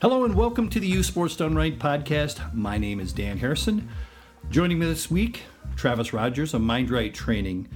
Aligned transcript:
Hello 0.00 0.24
and 0.24 0.36
welcome 0.36 0.68
to 0.68 0.78
the 0.78 0.86
Youth 0.86 1.06
Sports 1.06 1.34
Done 1.34 1.56
Right 1.56 1.76
podcast. 1.76 2.54
My 2.54 2.78
name 2.78 3.00
is 3.00 3.12
Dan 3.12 3.36
Harrison. 3.36 3.88
Joining 4.48 4.78
me 4.78 4.86
this 4.86 5.10
week, 5.10 5.42
Travis 5.74 6.12
Rogers 6.12 6.54
of 6.54 6.60
Mind 6.60 6.88
Right 6.88 7.12
Training. 7.12 7.66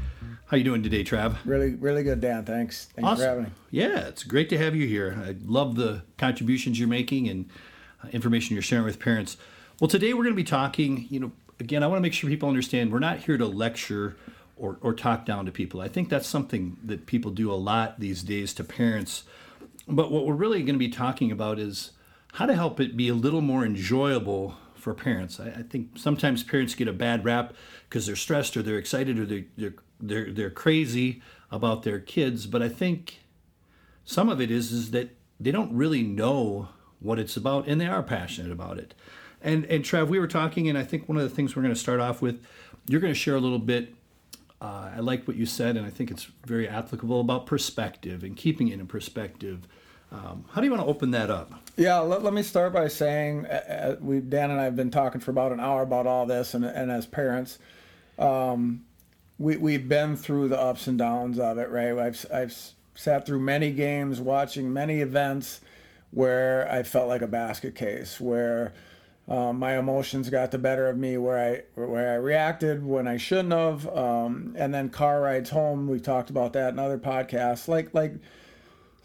How 0.47 0.57
you 0.57 0.63
doing 0.63 0.85
today, 0.85 1.03
Trav? 1.03 1.39
Really, 1.45 1.75
really 1.75 2.05
good, 2.05 2.21
Dan. 2.21 2.45
Thanks. 2.45 2.85
Thanks 2.95 3.09
awesome. 3.09 3.25
for 3.25 3.29
having 3.29 3.45
me. 3.47 3.51
Yeah, 3.73 4.07
it's 4.07 4.23
great 4.23 4.49
to 4.51 4.59
have 4.59 4.77
you 4.77 4.87
here. 4.87 5.21
I 5.27 5.35
love 5.45 5.75
the 5.75 6.05
contributions 6.17 6.79
you're 6.79 6.87
making 6.87 7.29
and 7.29 7.51
uh, 8.05 8.09
information 8.13 8.55
you're 8.55 8.63
sharing 8.63 8.85
with 8.85 9.01
parents. 9.01 9.37
Well, 9.81 9.89
today 9.89 10.15
we're 10.15 10.23
going 10.23 10.37
to 10.37 10.41
be 10.41 10.45
talking, 10.45 11.09
you 11.11 11.19
know, 11.19 11.33
again, 11.59 11.83
I 11.83 11.89
want 11.89 11.99
to 11.99 12.03
make 12.03 12.13
sure 12.13 12.31
people 12.31 12.49
understand 12.49 12.93
we're 12.93 13.01
not 13.01 13.19
here 13.19 13.37
to 13.37 13.47
lecture 13.47 14.17
or, 14.57 14.79
or 14.81 14.95
talk 14.95 15.27
down 15.27 15.45
to 15.47 15.51
people. 15.51 15.81
I 15.81 15.89
think 15.89 16.09
that's 16.09 16.29
something 16.29 16.77
that 16.85 17.07
people 17.07 17.33
do 17.33 17.51
a 17.51 17.59
lot 17.59 17.99
these 17.99 18.23
days 18.23 18.55
to 18.55 18.63
parents. 18.63 19.25
But 19.89 20.13
what 20.13 20.25
we're 20.25 20.35
really 20.35 20.61
going 20.61 20.77
to 20.77 20.79
be 20.79 20.89
talking 20.89 21.33
about 21.33 21.59
is 21.59 21.91
how 22.33 22.47
to 22.47 22.55
help 22.55 22.81
it 22.81 22.97
be 22.97 23.09
a 23.09 23.15
little 23.15 23.41
more 23.41 23.65
enjoyable 23.65 24.57
for 24.75 24.95
parents. 24.95 25.39
I, 25.39 25.49
I 25.49 25.63
think 25.63 25.97
sometimes 25.97 26.43
parents 26.43 26.75
get 26.75 26.89
a 26.89 26.93
bad 26.93 27.25
rap 27.25 27.55
because 27.89 28.07
they're 28.07 28.17
stressed 28.17 28.57
or 28.57 28.63
they're 28.63 28.79
excited 28.79 29.19
or 29.19 29.27
they're, 29.27 29.45
they're, 29.57 29.75
they're, 30.01 30.33
they're 30.33 30.51
crazy 30.51 31.23
about 31.51 31.83
their 31.83 32.01
kids. 32.01 32.47
But 32.47 32.63
I 32.63 32.69
think 32.69 33.21
some 34.05 34.29
of 34.29 34.41
it 34.41 34.51
is, 34.51 34.73
is 34.73 34.91
that 34.91 35.11
they 35.39 35.51
don't 35.51 35.73
really 35.75 36.03
know 36.03 36.69
what 37.01 37.19
it's 37.19 37.37
about 37.37 37.67
and 37.69 37.81
they 37.81 37.87
are 37.87 38.03
passionate 38.03 38.53
about 38.53 38.79
it. 38.79 38.95
And, 39.41 39.65
and 39.67 39.85
Trav, 39.85 40.09
we 40.09 40.19
were 40.19 40.29
talking, 40.29 40.69
and 40.69 40.79
I 40.79 40.85
think 40.85 41.09
one 41.09 41.19
of 41.19 41.25
the 41.25 41.35
things 41.35 41.55
we're 41.55 41.63
going 41.63 41.75
to 41.75 41.81
start 41.81 42.01
off 42.01 42.23
with, 42.23 42.43
you're 42.89 43.01
going 43.01 43.13
to 43.13 43.19
share 43.19 43.35
a 43.35 43.41
little 43.41 43.59
bit 43.59 43.95
uh, 44.63 44.93
I 44.95 45.01
like 45.01 45.27
what 45.27 45.37
you 45.37 45.45
said, 45.45 45.77
and 45.77 45.85
I 45.85 45.91
think 45.91 46.13
it's 46.13 46.29
very 46.47 46.69
applicable 46.69 47.21
about 47.21 47.47
perspective 47.47 48.23
and 48.23 48.37
keeping 48.37 48.69
it 48.69 48.79
in 48.79 48.87
perspective. 48.87 49.67
Um, 50.13 50.45
how 50.51 50.61
do 50.61 50.67
you 50.67 50.71
want 50.71 50.83
to 50.83 50.89
open 50.89 51.11
that 51.13 51.31
up? 51.31 51.53
Yeah, 51.77 51.99
let, 52.01 52.23
let 52.23 52.35
me 52.35 52.43
start 52.43 52.75
by 52.75 52.89
saying 52.89 53.47
uh, 53.47 53.97
we 54.01 54.21
Dan 54.21 54.51
and 54.51 54.61
I 54.61 54.65
have 54.65 54.77
been 54.77 54.91
talking 54.91 55.21
for 55.21 55.31
about 55.31 55.53
an 55.53 55.61
hour 55.61 55.83
about 55.83 56.07
all 56.07 56.27
this, 56.27 56.53
and, 56.53 56.65
and 56.65 56.91
as 56.91 57.07
parents, 57.07 57.59
um, 58.19 58.85
we 59.39 59.57
we've 59.57 59.89
been 59.89 60.17
through 60.17 60.49
the 60.49 60.61
ups 60.61 60.87
and 60.87 60.99
downs 60.99 61.39
of 61.39 61.57
it, 61.57 61.71
right? 61.71 61.99
I've 61.99 62.27
I've 62.33 62.55
sat 62.95 63.25
through 63.25 63.41
many 63.41 63.73
games, 63.73 64.21
watching 64.21 64.71
many 64.71 65.01
events 65.01 65.63
where 66.11 66.71
I 66.71 66.83
felt 66.83 67.09
like 67.09 67.23
a 67.23 67.27
basket 67.27 67.75
case, 67.75 68.21
where 68.21 68.75
um, 69.29 69.59
my 69.59 69.79
emotions 69.79 70.29
got 70.29 70.51
the 70.51 70.59
better 70.59 70.89
of 70.89 70.99
me, 70.99 71.17
where 71.17 71.39
I 71.39 71.81
where 71.81 72.13
I 72.13 72.17
reacted 72.17 72.85
when 72.85 73.09
I 73.09 73.17
shouldn't 73.17 73.53
have, 73.55 73.89
um, 73.97 74.55
and 74.59 74.75
then 74.75 74.91
car 74.91 75.23
rides 75.23 75.49
home. 75.49 75.89
We've 75.89 76.03
talked 76.03 76.29
about 76.29 76.53
that 76.53 76.75
in 76.75 76.79
other 76.79 76.99
podcasts, 76.99 77.67
like 77.67 77.95
like 77.95 78.13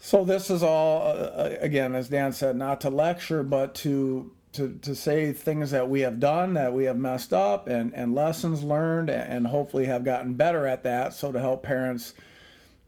so 0.00 0.24
this 0.24 0.50
is 0.50 0.62
all 0.62 1.02
uh, 1.02 1.10
uh, 1.10 1.56
again, 1.60 1.94
as 1.94 2.08
Dan 2.08 2.32
said, 2.32 2.56
not 2.56 2.80
to 2.82 2.90
lecture, 2.90 3.42
but 3.42 3.74
to 3.76 4.32
to 4.52 4.78
to 4.82 4.94
say 4.94 5.32
things 5.32 5.70
that 5.72 5.88
we 5.88 6.00
have 6.00 6.20
done 6.20 6.54
that 6.54 6.72
we 6.72 6.84
have 6.84 6.96
messed 6.96 7.32
up 7.32 7.68
and 7.68 7.92
and 7.94 8.14
lessons 8.14 8.62
learned, 8.62 9.10
and 9.10 9.46
hopefully 9.46 9.86
have 9.86 10.04
gotten 10.04 10.34
better 10.34 10.66
at 10.66 10.84
that. 10.84 11.14
So 11.14 11.32
to 11.32 11.40
help 11.40 11.62
parents 11.62 12.14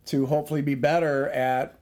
to 0.07 0.27
hopefully 0.27 0.63
be 0.63 0.75
better 0.75 1.29
at 1.31 1.77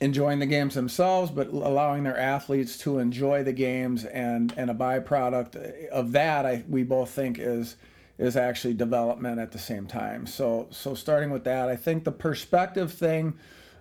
enjoying 0.00 0.40
the 0.40 0.46
games 0.46 0.74
themselves, 0.74 1.30
but 1.30 1.48
allowing 1.48 2.02
their 2.02 2.18
athletes 2.18 2.76
to 2.78 2.98
enjoy 2.98 3.42
the 3.42 3.52
games 3.52 4.04
and 4.04 4.52
and 4.56 4.70
a 4.70 4.74
byproduct 4.74 5.88
of 5.88 6.12
that, 6.12 6.46
I 6.46 6.64
we 6.68 6.84
both 6.84 7.10
think 7.10 7.38
is 7.38 7.76
is 8.18 8.36
actually 8.36 8.74
development 8.74 9.40
at 9.40 9.50
the 9.50 9.58
same 9.58 9.86
time. 9.86 10.26
So 10.26 10.68
so 10.70 10.94
starting 10.94 11.30
with 11.30 11.44
that, 11.44 11.68
I 11.68 11.74
think 11.74 12.04
the 12.04 12.12
perspective 12.12 12.92
thing 12.92 13.34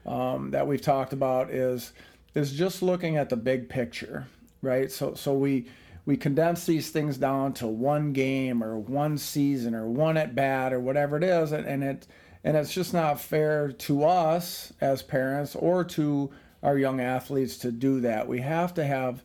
um, 0.05 0.51
that 0.51 0.67
we've 0.67 0.81
talked 0.81 1.13
about 1.13 1.49
is 1.49 1.93
is 2.33 2.53
just 2.53 2.81
looking 2.81 3.17
at 3.17 3.29
the 3.29 3.35
big 3.35 3.69
picture, 3.69 4.27
right? 4.61 4.91
So 4.91 5.13
so 5.13 5.33
we 5.33 5.67
we 6.05 6.17
condense 6.17 6.65
these 6.65 6.89
things 6.89 7.17
down 7.17 7.53
to 7.53 7.67
one 7.67 8.13
game 8.13 8.63
or 8.63 8.79
one 8.79 9.17
season 9.17 9.75
or 9.75 9.87
one 9.87 10.17
at 10.17 10.33
bat 10.33 10.73
or 10.73 10.79
whatever 10.79 11.17
it 11.17 11.23
is, 11.23 11.51
and, 11.51 11.65
and 11.65 11.83
it 11.83 12.07
and 12.43 12.57
it's 12.57 12.73
just 12.73 12.93
not 12.93 13.21
fair 13.21 13.71
to 13.71 14.03
us 14.03 14.73
as 14.81 15.01
parents 15.01 15.55
or 15.55 15.83
to 15.83 16.31
our 16.63 16.77
young 16.77 16.99
athletes 16.99 17.57
to 17.57 17.71
do 17.71 18.01
that. 18.01 18.27
We 18.27 18.41
have 18.41 18.73
to 18.75 18.85
have 18.85 19.23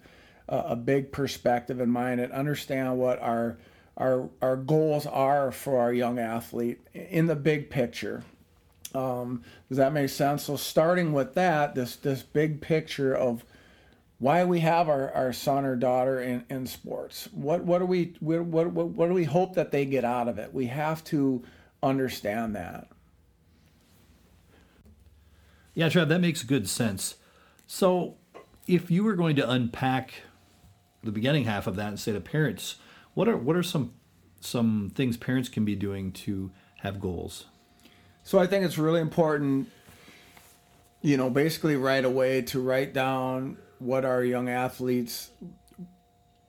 a, 0.49 0.59
a 0.59 0.77
big 0.77 1.13
perspective 1.13 1.81
in 1.81 1.91
mind 1.91 2.21
and 2.21 2.33
understand 2.33 2.99
what 2.99 3.21
our 3.21 3.59
our 3.97 4.29
our 4.43 4.57
goals 4.57 5.07
are 5.07 5.51
for 5.51 5.81
our 5.81 5.93
young 5.93 6.19
athlete 6.19 6.81
in 6.93 7.27
the 7.27 7.37
big 7.37 7.71
picture. 7.71 8.23
Um, 8.97 9.43
does 9.69 9.79
that 9.79 9.93
make 9.93 10.09
sense? 10.09 10.45
So 10.45 10.57
starting 10.57 11.13
with 11.13 11.35
that, 11.35 11.75
this 11.75 11.97
this 11.97 12.23
big 12.23 12.61
picture 12.61 13.15
of 13.15 13.45
why 14.19 14.45
we 14.45 14.61
have 14.61 14.89
our, 14.89 15.13
our 15.13 15.33
son 15.33 15.67
or 15.67 15.77
daughter 15.77 16.21
in, 16.21 16.45
in 16.49 16.67
sports. 16.67 17.29
What 17.33 17.65
what 17.65 17.81
do 17.81 17.87
we 17.87 18.15
what, 18.21 18.47
what 18.47 18.71
what 18.73 19.09
do 19.09 19.13
we 19.13 19.25
hope 19.25 19.55
that 19.55 19.71
they 19.71 19.85
get 19.85 20.05
out 20.05 20.29
of 20.29 20.39
it? 20.39 20.55
We 20.55 20.67
have 20.67 21.05
to 21.05 21.45
understand 21.83 22.57
that. 22.57 22.89
Yeah, 25.75 25.91
Trev, 25.91 26.09
that 26.09 26.21
makes 26.21 26.43
good 26.43 26.67
sense. 26.67 27.17
So, 27.67 28.17
if 28.67 28.91
you 28.91 29.05
were 29.05 29.15
going 29.15 29.37
to 29.37 29.51
unpack 29.51 30.23
the 31.03 31.13
beginning 31.13 31.45
half 31.45 31.67
of 31.67 31.77
that 31.77 31.89
and 31.89 32.01
say 32.01 32.13
to 32.13 32.21
parents, 32.21 32.77
what 33.13 33.29
are 33.29 33.37
what 33.37 33.57
are 33.57 33.63
some 33.63 33.93
some 34.41 34.91
things 34.95 35.19
parents 35.19 35.51
can 35.51 35.67
be 35.67 35.75
doing 35.75 36.13
to 36.13 36.51
have 36.79 36.99
goals? 36.99 37.45
So 38.27 38.41
I 38.41 38.49
think 38.49 38.65
it's 38.65 38.77
really 38.77 39.01
important, 39.01 39.71
you 41.01 41.17
know, 41.17 41.31
basically 41.31 41.77
right 41.77 42.05
away 42.05 42.43
to 42.43 42.61
write 42.61 42.93
down 42.93 43.57
what 43.79 44.05
our 44.05 44.25
young 44.25 44.49
athletes 44.49 45.31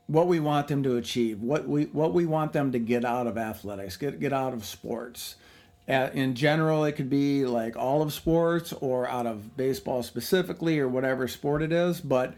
what 0.07 0.25
we 0.25 0.39
want 0.39 0.69
them 0.69 0.81
to 0.83 0.95
achieve, 0.95 1.41
what 1.41 1.67
we 1.67 1.83
what 1.85 2.13
we 2.13 2.25
want 2.25 2.53
them 2.53 2.71
to 2.71 2.79
get 2.79 3.05
out 3.05 3.27
of 3.27 3.37
athletics, 3.37 3.95
get 3.95 4.19
get 4.19 4.33
out 4.33 4.53
of 4.53 4.65
sports. 4.65 5.35
in 5.87 6.33
general, 6.33 6.83
it 6.83 6.93
could 6.93 7.11
be 7.11 7.45
like 7.45 7.77
all 7.77 8.01
of 8.01 8.11
sports 8.11 8.73
or 8.73 9.07
out 9.07 9.27
of 9.27 9.55
baseball 9.55 10.01
specifically 10.01 10.79
or 10.79 10.87
whatever 10.87 11.27
sport 11.27 11.61
it 11.61 11.71
is. 11.71 12.01
But 12.01 12.33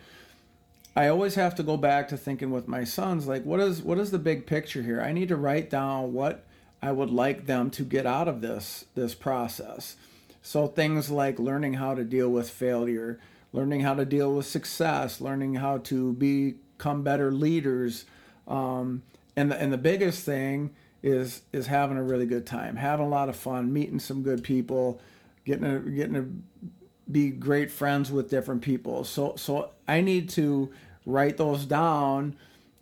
I 0.98 1.08
always 1.08 1.36
have 1.36 1.56
to 1.56 1.64
go 1.64 1.78
back 1.78 2.10
to 2.10 2.18
thinking 2.18 2.52
with 2.52 2.68
my 2.68 2.84
sons, 2.84 3.26
like 3.26 3.46
what 3.46 3.62
is 3.62 3.82
what 3.82 4.00
is 4.00 4.12
the 4.12 4.20
big 4.20 4.46
picture 4.46 4.82
here? 4.82 5.00
I 5.00 5.14
need 5.14 5.30
to 5.30 5.38
write 5.38 5.70
down 5.70 6.12
what 6.12 6.44
I 6.81 6.91
would 6.91 7.09
like 7.09 7.45
them 7.45 7.69
to 7.72 7.84
get 7.84 8.06
out 8.06 8.28
of 8.28 8.41
this 8.41 8.85
this 8.95 9.13
process. 9.13 9.95
So 10.41 10.67
things 10.67 11.12
like 11.12 11.38
learning 11.38 11.73
how 11.73 11.95
to 11.95 12.03
deal 12.03 12.29
with 12.29 12.50
failure, 12.50 13.19
learning 13.51 13.81
how 13.81 13.94
to 13.95 14.06
deal 14.06 14.34
with 14.34 14.45
success, 14.45 15.19
learning 15.19 15.56
how 15.56 15.79
to 15.79 16.13
become 16.13 17.03
better 17.03 17.31
leaders, 17.31 18.06
um, 18.47 19.03
and 19.35 19.51
the, 19.51 19.62
and 19.62 19.73
the 19.73 19.78
biggest 19.78 20.25
thing 20.25 20.72
is 21.03 21.41
is 21.51 21.67
having 21.67 21.97
a 21.97 22.03
really 22.03 22.25
good 22.25 22.45
time, 22.45 22.78
having 22.78 23.06
a 23.06 23.09
lot 23.09 23.29
of 23.29 23.35
fun, 23.35 23.72
meeting 23.73 24.00
some 24.00 24.23
good 24.23 24.44
people, 24.44 25.01
getting 25.46 25.66
a, 25.66 25.79
getting 25.79 26.13
to 26.13 26.34
be 27.11 27.29
great 27.29 27.72
friends 27.72 28.11
with 28.11 28.29
different 28.29 28.61
people. 28.61 29.03
So 29.03 29.35
so 29.35 29.72
I 29.88 30.01
need 30.01 30.29
to 30.29 30.72
write 31.06 31.38
those 31.38 31.66
down 31.66 32.35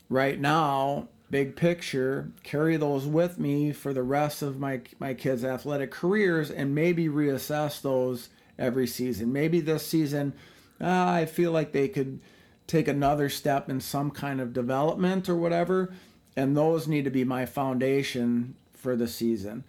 right 0.09 0.39
now 0.39 1.07
big 1.29 1.55
picture, 1.55 2.31
carry 2.43 2.77
those 2.77 3.05
with 3.05 3.37
me 3.37 3.71
for 3.71 3.93
the 3.93 4.03
rest 4.03 4.41
of 4.41 4.59
my 4.59 4.81
my 4.99 5.13
kids' 5.13 5.43
athletic 5.43 5.91
careers, 5.91 6.49
and 6.49 6.73
maybe 6.73 7.07
reassess 7.07 7.81
those 7.81 8.29
every 8.57 8.87
season. 8.87 9.31
Maybe 9.31 9.59
this 9.59 9.85
season, 9.85 10.33
uh, 10.81 10.87
I 10.87 11.25
feel 11.25 11.51
like 11.51 11.71
they 11.71 11.87
could 11.87 12.19
take 12.65 12.87
another 12.87 13.29
step 13.29 13.69
in 13.69 13.79
some 13.79 14.11
kind 14.11 14.41
of 14.41 14.53
development 14.53 15.29
or 15.29 15.35
whatever, 15.35 15.93
and 16.35 16.55
those 16.55 16.87
need 16.87 17.05
to 17.05 17.09
be 17.11 17.23
my 17.23 17.45
foundation 17.45 18.55
for 18.73 18.95
the 18.95 19.07
season. 19.07 19.63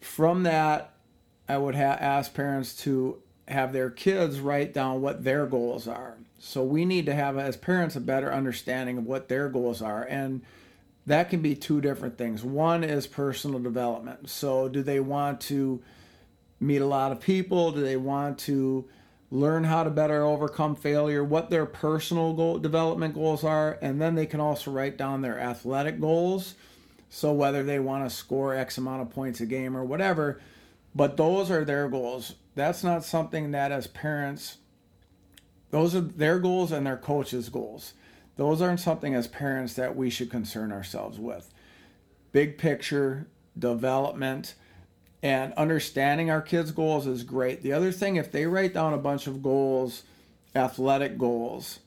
From 0.00 0.42
that, 0.44 0.94
I 1.48 1.58
would 1.58 1.74
ha- 1.74 1.98
ask 2.00 2.34
parents 2.34 2.74
to 2.82 3.22
have 3.46 3.72
their 3.72 3.90
kids 3.90 4.40
write 4.40 4.74
down 4.74 5.00
what 5.00 5.24
their 5.24 5.46
goals 5.46 5.88
are. 5.88 6.18
So 6.38 6.62
we 6.62 6.84
need 6.84 7.06
to 7.06 7.14
have, 7.14 7.36
as 7.36 7.56
parents, 7.56 7.96
a 7.96 8.00
better 8.00 8.32
understanding 8.32 8.98
of 8.98 9.06
what 9.06 9.28
their 9.28 9.48
goals 9.48 9.82
are. 9.82 10.02
And 10.04 10.42
that 11.08 11.30
can 11.30 11.40
be 11.40 11.54
two 11.54 11.80
different 11.80 12.18
things. 12.18 12.44
One 12.44 12.84
is 12.84 13.06
personal 13.06 13.58
development. 13.58 14.28
So, 14.28 14.68
do 14.68 14.82
they 14.82 15.00
want 15.00 15.40
to 15.42 15.82
meet 16.60 16.82
a 16.82 16.86
lot 16.86 17.12
of 17.12 17.20
people? 17.20 17.72
Do 17.72 17.80
they 17.80 17.96
want 17.96 18.38
to 18.40 18.86
learn 19.30 19.64
how 19.64 19.84
to 19.84 19.90
better 19.90 20.22
overcome 20.22 20.76
failure? 20.76 21.24
What 21.24 21.50
their 21.50 21.66
personal 21.66 22.34
goal, 22.34 22.58
development 22.58 23.14
goals 23.14 23.42
are? 23.42 23.78
And 23.80 24.00
then 24.00 24.14
they 24.16 24.26
can 24.26 24.40
also 24.40 24.70
write 24.70 24.98
down 24.98 25.22
their 25.22 25.40
athletic 25.40 25.98
goals. 25.98 26.54
So, 27.08 27.32
whether 27.32 27.62
they 27.62 27.78
want 27.78 28.08
to 28.08 28.14
score 28.14 28.54
X 28.54 28.76
amount 28.76 29.00
of 29.00 29.10
points 29.10 29.40
a 29.40 29.46
game 29.46 29.74
or 29.76 29.84
whatever, 29.84 30.40
but 30.94 31.16
those 31.16 31.50
are 31.50 31.64
their 31.64 31.88
goals. 31.88 32.34
That's 32.54 32.84
not 32.84 33.02
something 33.02 33.52
that, 33.52 33.72
as 33.72 33.86
parents, 33.86 34.58
those 35.70 35.94
are 35.94 36.02
their 36.02 36.38
goals 36.38 36.70
and 36.70 36.86
their 36.86 36.98
coaches' 36.98 37.48
goals. 37.48 37.94
Those 38.38 38.62
aren't 38.62 38.78
something 38.78 39.14
as 39.14 39.26
parents 39.26 39.74
that 39.74 39.96
we 39.96 40.10
should 40.10 40.30
concern 40.30 40.70
ourselves 40.72 41.18
with. 41.18 41.52
Big 42.30 42.56
picture, 42.56 43.26
development, 43.58 44.54
and 45.24 45.52
understanding 45.54 46.30
our 46.30 46.40
kids' 46.40 46.70
goals 46.70 47.08
is 47.08 47.24
great. 47.24 47.62
The 47.62 47.72
other 47.72 47.90
thing, 47.90 48.14
if 48.14 48.30
they 48.30 48.46
write 48.46 48.72
down 48.72 48.94
a 48.94 48.98
bunch 48.98 49.26
of 49.26 49.42
goals, 49.42 50.04
athletic 50.54 51.18
goals, 51.18 51.80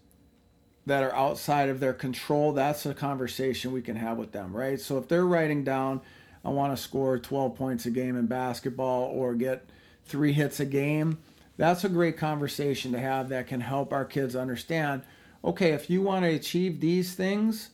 that 0.86 1.04
are 1.04 1.16
outside 1.16 1.70
of 1.70 1.80
their 1.80 1.94
control, 1.94 2.52
that's 2.52 2.86
a 2.86 2.94
conversation 2.94 3.72
we 3.72 3.82
can 3.82 3.96
have 3.96 4.18
with 4.18 4.34
them, 4.34 4.54
right? 4.54 4.80
So 4.80 4.98
if 4.98 5.08
they're 5.08 5.26
writing 5.26 5.64
down, 5.64 6.02
I 6.44 6.50
want 6.50 6.76
to 6.76 6.84
score 6.84 7.18
12 7.18 7.56
points 7.56 7.86
a 7.86 7.92
game 7.92 8.18
in 8.18 8.26
basketball 8.26 9.04
or 9.04 9.36
get 9.36 9.70
three 10.04 10.34
hits 10.34 10.60
a 10.60 10.66
game, 10.66 11.20
that's 11.56 11.86
a 11.86 11.90
great 11.90 12.18
conversation 12.18 12.92
to 12.92 13.00
have 13.00 13.30
that 13.30 13.48
can 13.48 13.62
help 13.62 13.94
our 13.94 14.04
kids 14.04 14.36
understand 14.36 15.04
okay, 15.44 15.72
if 15.72 15.90
you 15.90 16.02
want 16.02 16.24
to 16.26 16.30
achieve 16.30 16.80
these 16.80 17.14
things, 17.14 17.70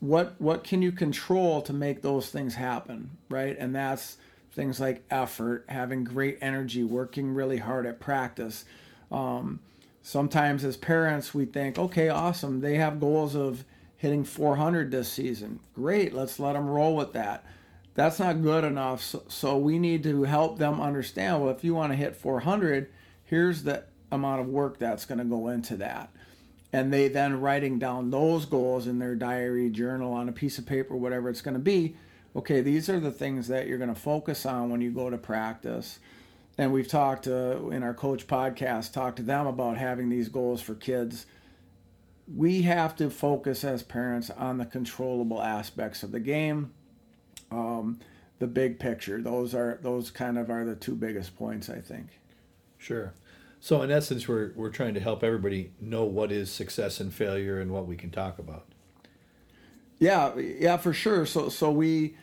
what 0.00 0.34
what 0.38 0.62
can 0.62 0.82
you 0.82 0.92
control 0.92 1.60
to 1.62 1.72
make 1.72 2.02
those 2.02 2.30
things 2.30 2.54
happen, 2.54 3.10
right? 3.28 3.56
And 3.58 3.74
that's 3.74 4.16
things 4.52 4.80
like 4.80 5.04
effort, 5.10 5.64
having 5.68 6.04
great 6.04 6.38
energy, 6.40 6.84
working 6.84 7.34
really 7.34 7.58
hard 7.58 7.86
at 7.86 8.00
practice. 8.00 8.64
Um, 9.10 9.60
sometimes 10.02 10.64
as 10.64 10.76
parents, 10.76 11.34
we 11.34 11.44
think, 11.44 11.78
okay, 11.78 12.08
awesome, 12.08 12.60
they 12.60 12.76
have 12.76 13.00
goals 13.00 13.34
of 13.34 13.64
hitting 13.96 14.24
400 14.24 14.90
this 14.90 15.12
season. 15.12 15.60
Great, 15.74 16.14
let's 16.14 16.38
let 16.38 16.54
them 16.54 16.68
roll 16.68 16.96
with 16.96 17.12
that. 17.12 17.44
That's 17.94 18.20
not 18.20 18.42
good 18.42 18.62
enough. 18.62 19.02
So, 19.02 19.24
so 19.26 19.58
we 19.58 19.78
need 19.78 20.04
to 20.04 20.22
help 20.22 20.58
them 20.58 20.80
understand 20.80 21.42
well, 21.42 21.50
if 21.50 21.64
you 21.64 21.74
want 21.74 21.92
to 21.92 21.96
hit 21.96 22.14
400, 22.14 22.90
here's 23.24 23.64
the 23.64 23.84
amount 24.10 24.40
of 24.40 24.46
work 24.46 24.78
that's 24.78 25.04
going 25.04 25.18
to 25.18 25.24
go 25.24 25.48
into 25.48 25.76
that 25.76 26.10
and 26.72 26.92
they 26.92 27.08
then 27.08 27.40
writing 27.40 27.78
down 27.78 28.10
those 28.10 28.44
goals 28.44 28.86
in 28.86 28.98
their 28.98 29.14
diary 29.14 29.70
journal 29.70 30.12
on 30.12 30.28
a 30.28 30.32
piece 30.32 30.58
of 30.58 30.66
paper 30.66 30.96
whatever 30.96 31.28
it's 31.28 31.40
going 31.40 31.54
to 31.54 31.60
be. 31.60 31.96
Okay 32.36 32.60
these 32.60 32.88
are 32.88 33.00
the 33.00 33.10
things 33.10 33.48
that 33.48 33.66
you're 33.66 33.78
going 33.78 33.94
to 33.94 34.00
focus 34.00 34.44
on 34.44 34.70
when 34.70 34.80
you 34.80 34.90
go 34.90 35.10
to 35.10 35.18
practice. 35.18 35.98
And 36.56 36.72
we've 36.72 36.88
talked 36.88 37.28
uh, 37.28 37.68
in 37.68 37.82
our 37.82 37.94
coach 37.94 38.26
podcast 38.26 38.92
talked 38.92 39.16
to 39.18 39.22
them 39.22 39.46
about 39.46 39.76
having 39.76 40.08
these 40.08 40.28
goals 40.28 40.60
for 40.60 40.74
kids. 40.74 41.26
We 42.32 42.62
have 42.62 42.96
to 42.96 43.10
focus 43.10 43.64
as 43.64 43.82
parents 43.82 44.28
on 44.28 44.58
the 44.58 44.66
controllable 44.66 45.40
aspects 45.40 46.02
of 46.02 46.12
the 46.12 46.20
game 46.20 46.72
um, 47.50 48.00
the 48.38 48.46
big 48.46 48.78
picture. 48.78 49.22
Those 49.22 49.54
are 49.54 49.78
those 49.82 50.10
kind 50.10 50.36
of 50.38 50.50
are 50.50 50.64
the 50.64 50.76
two 50.76 50.94
biggest 50.94 51.36
points 51.36 51.70
i 51.70 51.80
think. 51.80 52.08
Sure 52.76 53.12
so 53.60 53.82
in 53.82 53.90
essence, 53.90 54.28
we're 54.28 54.52
we're 54.54 54.70
trying 54.70 54.94
to 54.94 55.00
help 55.00 55.22
everybody 55.24 55.72
know 55.80 56.04
what 56.04 56.30
is 56.30 56.50
success 56.50 57.00
and 57.00 57.12
failure 57.12 57.60
and 57.60 57.72
what 57.72 57.86
we 57.86 57.96
can 57.96 58.10
talk 58.10 58.38
about. 58.38 58.66
Yeah, 59.98 60.36
yeah, 60.36 60.76
for 60.76 60.92
sure. 60.92 61.26
So 61.26 61.48
so 61.48 61.70
we 61.70 62.14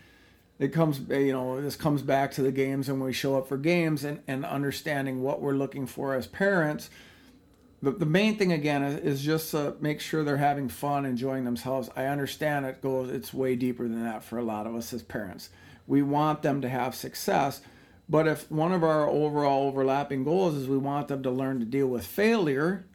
it 0.60 0.70
comes 0.70 1.02
eh, 1.10 1.20
you 1.20 1.34
know 1.34 1.62
this 1.62 1.76
comes 1.76 2.02
back 2.02 2.32
to 2.32 2.42
the 2.42 2.52
games 2.52 2.90
and 2.90 3.02
we 3.02 3.14
show 3.14 3.38
up 3.38 3.48
for 3.48 3.58
games 3.58 4.04
and, 4.04 4.22
and 4.28 4.46
understanding 4.46 5.22
what 5.22 5.42
we're 5.42 5.56
looking 5.56 5.86
for 5.86 6.14
as 6.16 6.28
parents 6.28 6.90
the, 7.82 7.92
the 7.92 8.06
main 8.06 8.38
thing 8.38 8.52
again 8.52 8.82
is, 8.84 9.00
is 9.00 9.22
just 9.22 9.52
to 9.52 9.76
make 9.80 10.00
sure 10.00 10.24
they're 10.24 10.38
having 10.38 10.70
fun 10.70 11.06
enjoying 11.06 11.44
themselves 11.44 11.90
i 11.96 12.06
understand 12.06 12.66
it 12.66 12.82
goes 12.82 13.10
it's 13.10 13.34
way 13.34 13.56
deeper 13.56 13.84
than 13.84 14.04
that 14.04 14.24
for 14.24 14.38
a 14.38 14.44
lot 14.44 14.66
of 14.66 14.76
us 14.76 14.94
as 14.94 15.04
parents 15.04 15.50
we 15.88 16.02
want 16.02 16.42
them 16.42 16.62
to 16.62 16.70
have 16.70 16.96
success 16.96 17.62
but 18.08 18.28
if 18.28 18.52
one 18.52 18.72
of 18.72 18.84
our 18.84 19.10
overall 19.10 19.68
overlapping 19.68 20.24
goals 20.24 20.56
is 20.56 20.68
we 20.68 20.78
want 20.78 21.08
them 21.08 21.24
to 21.24 21.32
learn 21.32 21.60
to 21.60 21.66
deal 21.66 21.88
with 21.88 22.06
failure, 22.06 22.86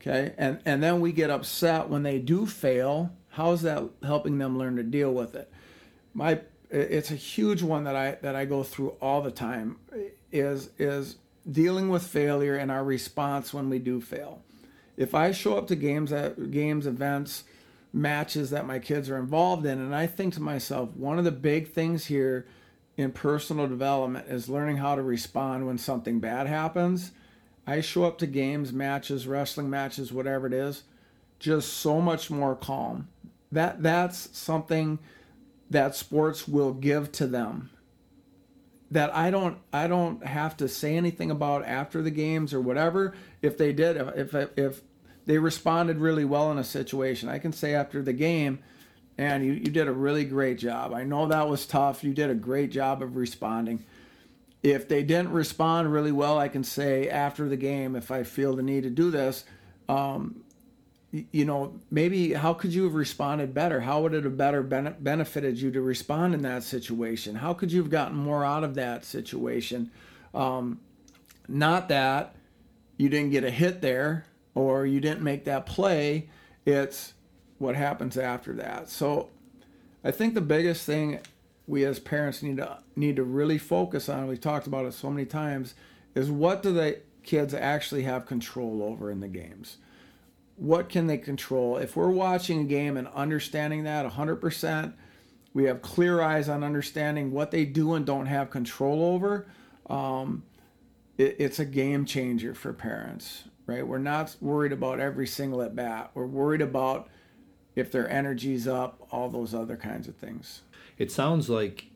okay, 0.00 0.34
and, 0.36 0.60
and 0.64 0.82
then 0.82 1.00
we 1.00 1.12
get 1.12 1.30
upset 1.30 1.88
when 1.88 2.02
they 2.02 2.18
do 2.18 2.46
fail, 2.46 3.12
how 3.30 3.52
is 3.52 3.62
that 3.62 3.84
helping 4.02 4.38
them 4.38 4.58
learn 4.58 4.76
to 4.76 4.82
deal 4.82 5.12
with 5.12 5.34
it? 5.34 5.50
My 6.12 6.40
it's 6.70 7.10
a 7.10 7.14
huge 7.14 7.62
one 7.62 7.84
that 7.84 7.96
I 7.96 8.18
that 8.22 8.34
I 8.34 8.44
go 8.44 8.62
through 8.62 8.90
all 9.00 9.22
the 9.22 9.30
time 9.30 9.78
is 10.30 10.70
is 10.78 11.16
dealing 11.50 11.88
with 11.88 12.02
failure 12.02 12.56
and 12.56 12.70
our 12.70 12.84
response 12.84 13.54
when 13.54 13.70
we 13.70 13.78
do 13.78 14.00
fail. 14.00 14.42
If 14.96 15.14
I 15.14 15.32
show 15.32 15.56
up 15.56 15.68
to 15.68 15.76
games 15.76 16.12
at 16.12 16.50
games, 16.50 16.86
events, 16.86 17.44
matches 17.92 18.50
that 18.50 18.66
my 18.66 18.78
kids 18.78 19.08
are 19.08 19.16
involved 19.16 19.64
in, 19.64 19.78
and 19.78 19.94
I 19.94 20.06
think 20.06 20.34
to 20.34 20.42
myself, 20.42 20.90
one 20.96 21.18
of 21.18 21.24
the 21.24 21.32
big 21.32 21.72
things 21.72 22.06
here 22.06 22.46
in 22.98 23.12
personal 23.12 23.68
development 23.68 24.26
is 24.28 24.48
learning 24.48 24.78
how 24.78 24.96
to 24.96 25.02
respond 25.02 25.66
when 25.66 25.78
something 25.78 26.18
bad 26.18 26.48
happens. 26.48 27.12
I 27.64 27.80
show 27.80 28.04
up 28.04 28.18
to 28.18 28.26
games, 28.26 28.72
matches, 28.72 29.26
wrestling 29.26 29.70
matches, 29.70 30.12
whatever 30.12 30.48
it 30.48 30.52
is, 30.52 30.82
just 31.38 31.74
so 31.74 32.00
much 32.00 32.28
more 32.28 32.56
calm. 32.56 33.08
That 33.52 33.82
that's 33.84 34.36
something 34.36 34.98
that 35.70 35.94
sports 35.94 36.48
will 36.48 36.72
give 36.72 37.12
to 37.12 37.28
them. 37.28 37.70
That 38.90 39.14
I 39.14 39.30
don't 39.30 39.58
I 39.72 39.86
don't 39.86 40.26
have 40.26 40.56
to 40.56 40.66
say 40.66 40.96
anything 40.96 41.30
about 41.30 41.64
after 41.64 42.02
the 42.02 42.10
games 42.10 42.52
or 42.52 42.60
whatever. 42.60 43.14
If 43.42 43.56
they 43.56 43.72
did, 43.72 43.96
if 43.96 44.34
if, 44.34 44.58
if 44.58 44.80
they 45.24 45.38
responded 45.38 45.98
really 45.98 46.24
well 46.24 46.50
in 46.50 46.58
a 46.58 46.64
situation, 46.64 47.28
I 47.28 47.38
can 47.38 47.52
say 47.52 47.74
after 47.74 48.02
the 48.02 48.12
game, 48.12 48.58
and 49.18 49.44
you, 49.44 49.52
you 49.52 49.70
did 49.70 49.88
a 49.88 49.92
really 49.92 50.24
great 50.24 50.58
job. 50.58 50.94
I 50.94 51.02
know 51.02 51.26
that 51.26 51.48
was 51.48 51.66
tough. 51.66 52.04
You 52.04 52.14
did 52.14 52.30
a 52.30 52.34
great 52.34 52.70
job 52.70 53.02
of 53.02 53.16
responding. 53.16 53.84
If 54.62 54.88
they 54.88 55.02
didn't 55.02 55.32
respond 55.32 55.92
really 55.92 56.12
well, 56.12 56.38
I 56.38 56.48
can 56.48 56.62
say 56.64 57.08
after 57.08 57.48
the 57.48 57.56
game, 57.56 57.96
if 57.96 58.10
I 58.10 58.22
feel 58.22 58.54
the 58.54 58.62
need 58.62 58.84
to 58.84 58.90
do 58.90 59.10
this, 59.10 59.44
um, 59.88 60.42
you 61.10 61.44
know, 61.44 61.80
maybe 61.90 62.34
how 62.34 62.54
could 62.54 62.72
you 62.72 62.84
have 62.84 62.94
responded 62.94 63.54
better? 63.54 63.80
How 63.80 64.02
would 64.02 64.14
it 64.14 64.24
have 64.24 64.36
better 64.36 64.62
benefited 64.62 65.58
you 65.58 65.70
to 65.72 65.80
respond 65.80 66.34
in 66.34 66.42
that 66.42 66.62
situation? 66.62 67.36
How 67.36 67.54
could 67.54 67.72
you 67.72 67.80
have 67.80 67.90
gotten 67.90 68.16
more 68.16 68.44
out 68.44 68.62
of 68.62 68.74
that 68.74 69.04
situation? 69.04 69.90
Um, 70.34 70.80
not 71.48 71.88
that 71.88 72.36
you 72.98 73.08
didn't 73.08 73.30
get 73.30 73.42
a 73.42 73.50
hit 73.50 73.80
there 73.80 74.26
or 74.54 74.84
you 74.84 75.00
didn't 75.00 75.22
make 75.22 75.44
that 75.44 75.64
play. 75.64 76.28
It's 76.66 77.14
what 77.58 77.76
happens 77.76 78.16
after 78.16 78.52
that. 78.54 78.88
So 78.88 79.28
I 80.04 80.10
think 80.10 80.34
the 80.34 80.40
biggest 80.40 80.84
thing 80.84 81.20
we 81.66 81.84
as 81.84 81.98
parents 81.98 82.42
need 82.42 82.56
to 82.56 82.78
need 82.96 83.16
to 83.16 83.22
really 83.22 83.58
focus 83.58 84.08
on, 84.08 84.26
we've 84.26 84.40
talked 84.40 84.66
about 84.66 84.86
it 84.86 84.94
so 84.94 85.10
many 85.10 85.26
times, 85.26 85.74
is 86.14 86.30
what 86.30 86.62
do 86.62 86.72
the 86.72 87.00
kids 87.22 87.52
actually 87.52 88.04
have 88.04 88.26
control 88.26 88.82
over 88.82 89.10
in 89.10 89.20
the 89.20 89.28
games? 89.28 89.76
What 90.56 90.88
can 90.88 91.06
they 91.06 91.18
control? 91.18 91.76
If 91.76 91.94
we're 91.94 92.10
watching 92.10 92.62
a 92.62 92.64
game 92.64 92.96
and 92.96 93.06
understanding 93.08 93.84
that 93.84 94.10
100%, 94.10 94.94
we 95.52 95.64
have 95.64 95.82
clear 95.82 96.20
eyes 96.20 96.48
on 96.48 96.64
understanding 96.64 97.30
what 97.32 97.50
they 97.50 97.64
do 97.64 97.94
and 97.94 98.04
don't 98.04 98.26
have 98.26 98.50
control 98.50 99.04
over. 99.04 99.46
Um, 99.88 100.42
it, 101.16 101.36
it's 101.38 101.58
a 101.58 101.64
game 101.64 102.04
changer 102.04 102.54
for 102.54 102.72
parents, 102.72 103.44
right? 103.66 103.86
We're 103.86 103.98
not 103.98 104.34
worried 104.40 104.72
about 104.72 105.00
every 105.00 105.26
single 105.26 105.62
at 105.62 105.76
bat. 105.76 106.10
We're 106.14 106.26
worried 106.26 106.62
about 106.62 107.08
if 107.78 107.90
their 107.90 108.08
energy's 108.08 108.66
up, 108.66 109.06
all 109.10 109.28
those 109.28 109.54
other 109.54 109.76
kinds 109.76 110.08
of 110.08 110.16
things. 110.16 110.62
It 110.98 111.10
sounds 111.12 111.48
like 111.48 111.86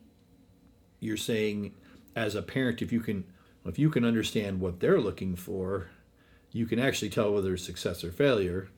you're 0.99 1.17
saying 1.17 1.73
as 2.15 2.35
a 2.35 2.41
parent 2.41 2.81
if 2.81 2.91
you 2.91 3.01
can 3.01 3.25
if 3.65 3.79
you 3.79 3.89
can 3.89 4.03
understand 4.03 4.59
what 4.59 4.79
they're 4.79 4.99
looking 4.99 5.35
for, 5.35 5.89
you 6.51 6.65
can 6.65 6.79
actually 6.79 7.09
tell 7.09 7.33
whether 7.33 7.53
it's 7.53 7.63
success 7.63 8.03
or 8.03 8.11
failure. 8.11 8.69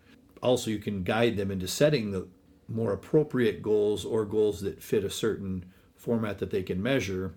Also, 0.42 0.70
you 0.70 0.78
can 0.78 1.04
guide 1.04 1.38
them 1.38 1.50
into 1.50 1.68
setting 1.68 2.12
the 2.12 2.28
more 2.68 2.94
appropriate 2.94 3.62
goals 3.62 4.06
or 4.06 4.26
goals 4.26 4.62
that 4.62 4.84
fit 4.84 5.04
a 5.04 5.10
certain 5.10 5.66
format 5.96 6.38
that 6.38 6.52
they 6.52 6.62
can 6.62 6.82
measure, 6.84 7.34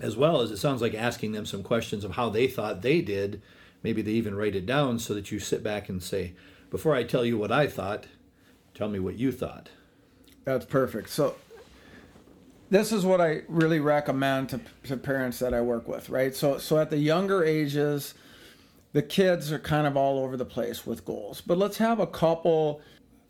as 0.00 0.16
well 0.16 0.40
as 0.40 0.50
it 0.50 0.56
sounds 0.56 0.80
like 0.80 0.94
asking 0.94 1.32
them 1.32 1.44
some 1.44 1.62
questions 1.62 2.02
of 2.02 2.12
how 2.12 2.30
they 2.30 2.46
thought 2.46 2.82
they 2.82 3.00
did. 3.02 3.42
Maybe 3.82 4.00
they 4.00 4.12
even 4.12 4.34
write 4.34 4.56
it 4.56 4.64
down 4.64 4.98
so 4.98 5.12
that 5.14 5.30
you 5.30 5.38
sit 5.38 5.62
back 5.62 5.90
and 5.90 6.02
say, 6.02 6.32
before 6.70 6.94
I 6.94 7.04
tell 7.04 7.24
you 7.24 7.36
what 7.36 7.52
I 7.52 7.66
thought, 7.66 8.06
Tell 8.74 8.88
me 8.88 8.98
what 8.98 9.18
you 9.18 9.32
thought. 9.32 9.70
That's 10.44 10.66
perfect. 10.66 11.08
So, 11.10 11.36
this 12.70 12.92
is 12.92 13.04
what 13.04 13.20
I 13.20 13.42
really 13.48 13.78
recommend 13.78 14.48
to, 14.50 14.60
to 14.84 14.96
parents 14.96 15.38
that 15.38 15.54
I 15.54 15.60
work 15.60 15.86
with, 15.86 16.08
right? 16.08 16.34
So, 16.34 16.58
so 16.58 16.78
at 16.78 16.90
the 16.90 16.98
younger 16.98 17.44
ages, 17.44 18.14
the 18.92 19.02
kids 19.02 19.52
are 19.52 19.58
kind 19.58 19.86
of 19.86 19.96
all 19.96 20.18
over 20.18 20.36
the 20.36 20.44
place 20.44 20.86
with 20.86 21.04
goals. 21.04 21.40
But 21.40 21.58
let's 21.58 21.78
have 21.78 22.00
a 22.00 22.06
couple, 22.06 22.80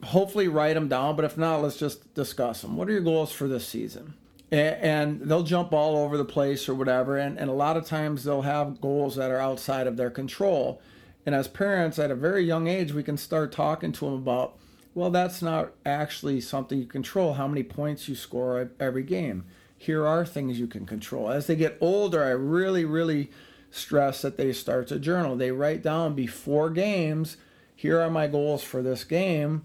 hopefully 0.03 0.49
write 0.49 0.75
them 0.75 0.89
down. 0.89 1.17
But 1.17 1.25
if 1.25 1.37
not, 1.37 1.63
let's 1.63 1.77
just 1.77 2.15
discuss 2.15 2.63
them. 2.63 2.77
What 2.77 2.89
are 2.89 2.93
your 2.93 3.01
goals 3.01 3.33
for 3.33 3.49
this 3.49 3.67
season? 3.67 4.15
And, 4.51 5.21
they'll 5.23 5.43
jump 5.43 5.73
all 5.73 5.97
over 5.97 6.17
the 6.17 6.25
place 6.25 6.69
or 6.69 6.75
whatever. 6.75 7.17
And, 7.17 7.39
and 7.39 7.51
a 7.51 7.55
lot 7.55 7.77
of 7.77 7.87
times 7.87 8.25
they'll 8.25 8.43
have 8.43 8.81
goals 8.81 9.17
that 9.17 9.31
are 9.31 9.41
outside 9.41 9.87
of 9.87 9.97
their 9.97 10.11
control. 10.11 10.81
And 11.27 11.35
as 11.35 11.49
parents 11.49 11.99
at 11.99 12.11
a 12.11 12.15
very 12.15 12.45
young 12.45 12.69
age, 12.69 12.93
we 12.93 13.03
can 13.03 13.17
start 13.17 13.51
talking 13.51 13.91
to 13.93 14.05
them 14.05 14.15
about 14.15 14.57
well, 14.95 15.11
that's 15.11 15.43
not 15.43 15.73
actually 15.85 16.41
something 16.41 16.79
you 16.79 16.87
control, 16.87 17.35
how 17.35 17.49
many 17.49 17.63
points 17.63 18.09
you 18.09 18.15
score 18.15 18.71
every 18.79 19.03
game. 19.03 19.45
Here 19.77 20.07
are 20.07 20.25
things 20.25 20.59
you 20.59 20.67
can 20.67 20.87
control. 20.87 21.31
As 21.31 21.47
they 21.47 21.57
get 21.57 21.79
older, 21.81 22.23
I 22.23 22.31
really, 22.31 22.85
really 22.85 23.31
stress 23.71 24.23
that 24.23 24.37
they 24.37 24.53
start 24.53 24.87
to 24.89 24.99
journal. 24.99 25.37
They 25.37 25.51
write 25.51 25.83
down 25.83 26.15
before 26.15 26.71
games, 26.71 27.37
here 27.75 28.01
are 28.01 28.11
my 28.11 28.29
goals 28.29 28.63
for 28.63 28.83
this 28.83 29.05
game. 29.05 29.65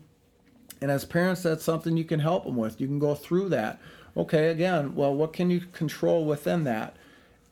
And 0.81 0.89
as 0.89 1.05
parents, 1.05 1.43
that's 1.43 1.63
something 1.63 1.95
you 1.95 2.05
can 2.05 2.19
help 2.19 2.45
them 2.45 2.55
with. 2.55 2.81
You 2.81 2.88
can 2.88 3.00
go 3.00 3.13
through 3.13 3.50
that. 3.50 3.79
Okay, 4.17 4.48
again, 4.48 4.95
well, 4.95 5.13
what 5.13 5.33
can 5.33 5.51
you 5.51 5.62
control 5.62 6.25
within 6.25 6.63
that? 6.63 6.98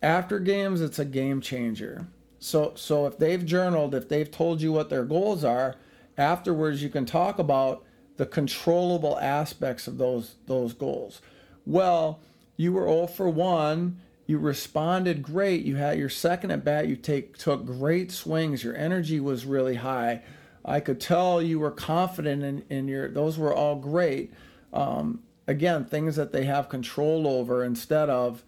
After 0.01 0.39
games, 0.39 0.81
it's 0.81 0.99
a 0.99 1.05
game 1.05 1.41
changer. 1.41 2.07
So, 2.39 2.73
so 2.75 3.05
if 3.05 3.17
they've 3.17 3.45
journaled, 3.45 3.93
if 3.93 4.09
they've 4.09 4.29
told 4.29 4.61
you 4.61 4.71
what 4.71 4.89
their 4.89 5.05
goals 5.05 5.43
are, 5.43 5.75
afterwards 6.17 6.81
you 6.81 6.89
can 6.89 7.05
talk 7.05 7.39
about 7.39 7.83
the 8.17 8.25
controllable 8.25 9.17
aspects 9.19 9.87
of 9.87 9.97
those 9.97 10.35
those 10.47 10.73
goals. 10.73 11.21
Well, 11.65 12.19
you 12.55 12.73
were 12.73 12.87
0 12.87 13.07
for 13.07 13.29
1. 13.29 13.99
You 14.25 14.39
responded 14.39 15.21
great. 15.21 15.63
You 15.63 15.75
had 15.75 15.97
your 15.97 16.09
second 16.09 16.51
at 16.51 16.65
bat. 16.65 16.87
You 16.87 16.95
take 16.95 17.37
took 17.37 17.65
great 17.65 18.11
swings. 18.11 18.63
Your 18.63 18.75
energy 18.75 19.19
was 19.19 19.45
really 19.45 19.75
high. 19.75 20.21
I 20.65 20.81
could 20.81 20.99
tell 20.99 21.41
you 21.41 21.59
were 21.59 21.71
confident 21.71 22.43
in, 22.43 22.65
in 22.69 22.87
your. 22.87 23.09
Those 23.09 23.37
were 23.37 23.53
all 23.53 23.75
great. 23.75 24.33
Um, 24.73 25.21
again, 25.47 25.85
things 25.85 26.17
that 26.17 26.33
they 26.33 26.43
have 26.45 26.67
control 26.67 27.25
over 27.25 27.63
instead 27.63 28.09
of 28.09 28.43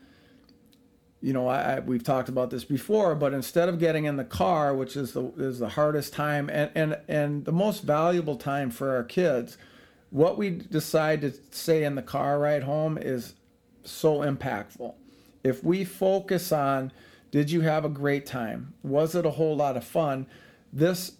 you 1.21 1.33
know, 1.33 1.47
I, 1.47 1.75
I, 1.75 1.79
we've 1.79 2.03
talked 2.03 2.29
about 2.29 2.49
this 2.49 2.63
before, 2.63 3.13
but 3.13 3.33
instead 3.33 3.67
of 3.67 3.77
getting 3.77 4.05
in 4.05 4.15
the 4.15 4.23
car, 4.23 4.73
which 4.73 4.95
is 4.95 5.13
the 5.13 5.31
is 5.37 5.59
the 5.59 5.69
hardest 5.69 6.13
time 6.13 6.49
and 6.49 6.71
and 6.75 6.97
and 7.07 7.45
the 7.45 7.51
most 7.51 7.83
valuable 7.83 8.37
time 8.37 8.71
for 8.71 8.95
our 8.95 9.03
kids, 9.03 9.57
what 10.11 10.37
we 10.37 10.49
decide 10.49 11.21
to 11.21 11.33
say 11.51 11.83
in 11.83 11.95
the 11.95 12.01
car 12.01 12.39
ride 12.39 12.63
home 12.63 12.97
is 12.97 13.35
so 13.83 14.19
impactful. 14.19 14.93
If 15.43 15.63
we 15.63 15.83
focus 15.83 16.51
on 16.51 16.91
did 17.31 17.51
you 17.51 17.61
have 17.61 17.85
a 17.85 17.89
great 17.89 18.25
time? 18.25 18.73
Was 18.81 19.13
it 19.13 19.25
a 19.25 19.29
whole 19.29 19.55
lot 19.55 19.77
of 19.77 19.83
fun? 19.83 20.25
This 20.73 21.13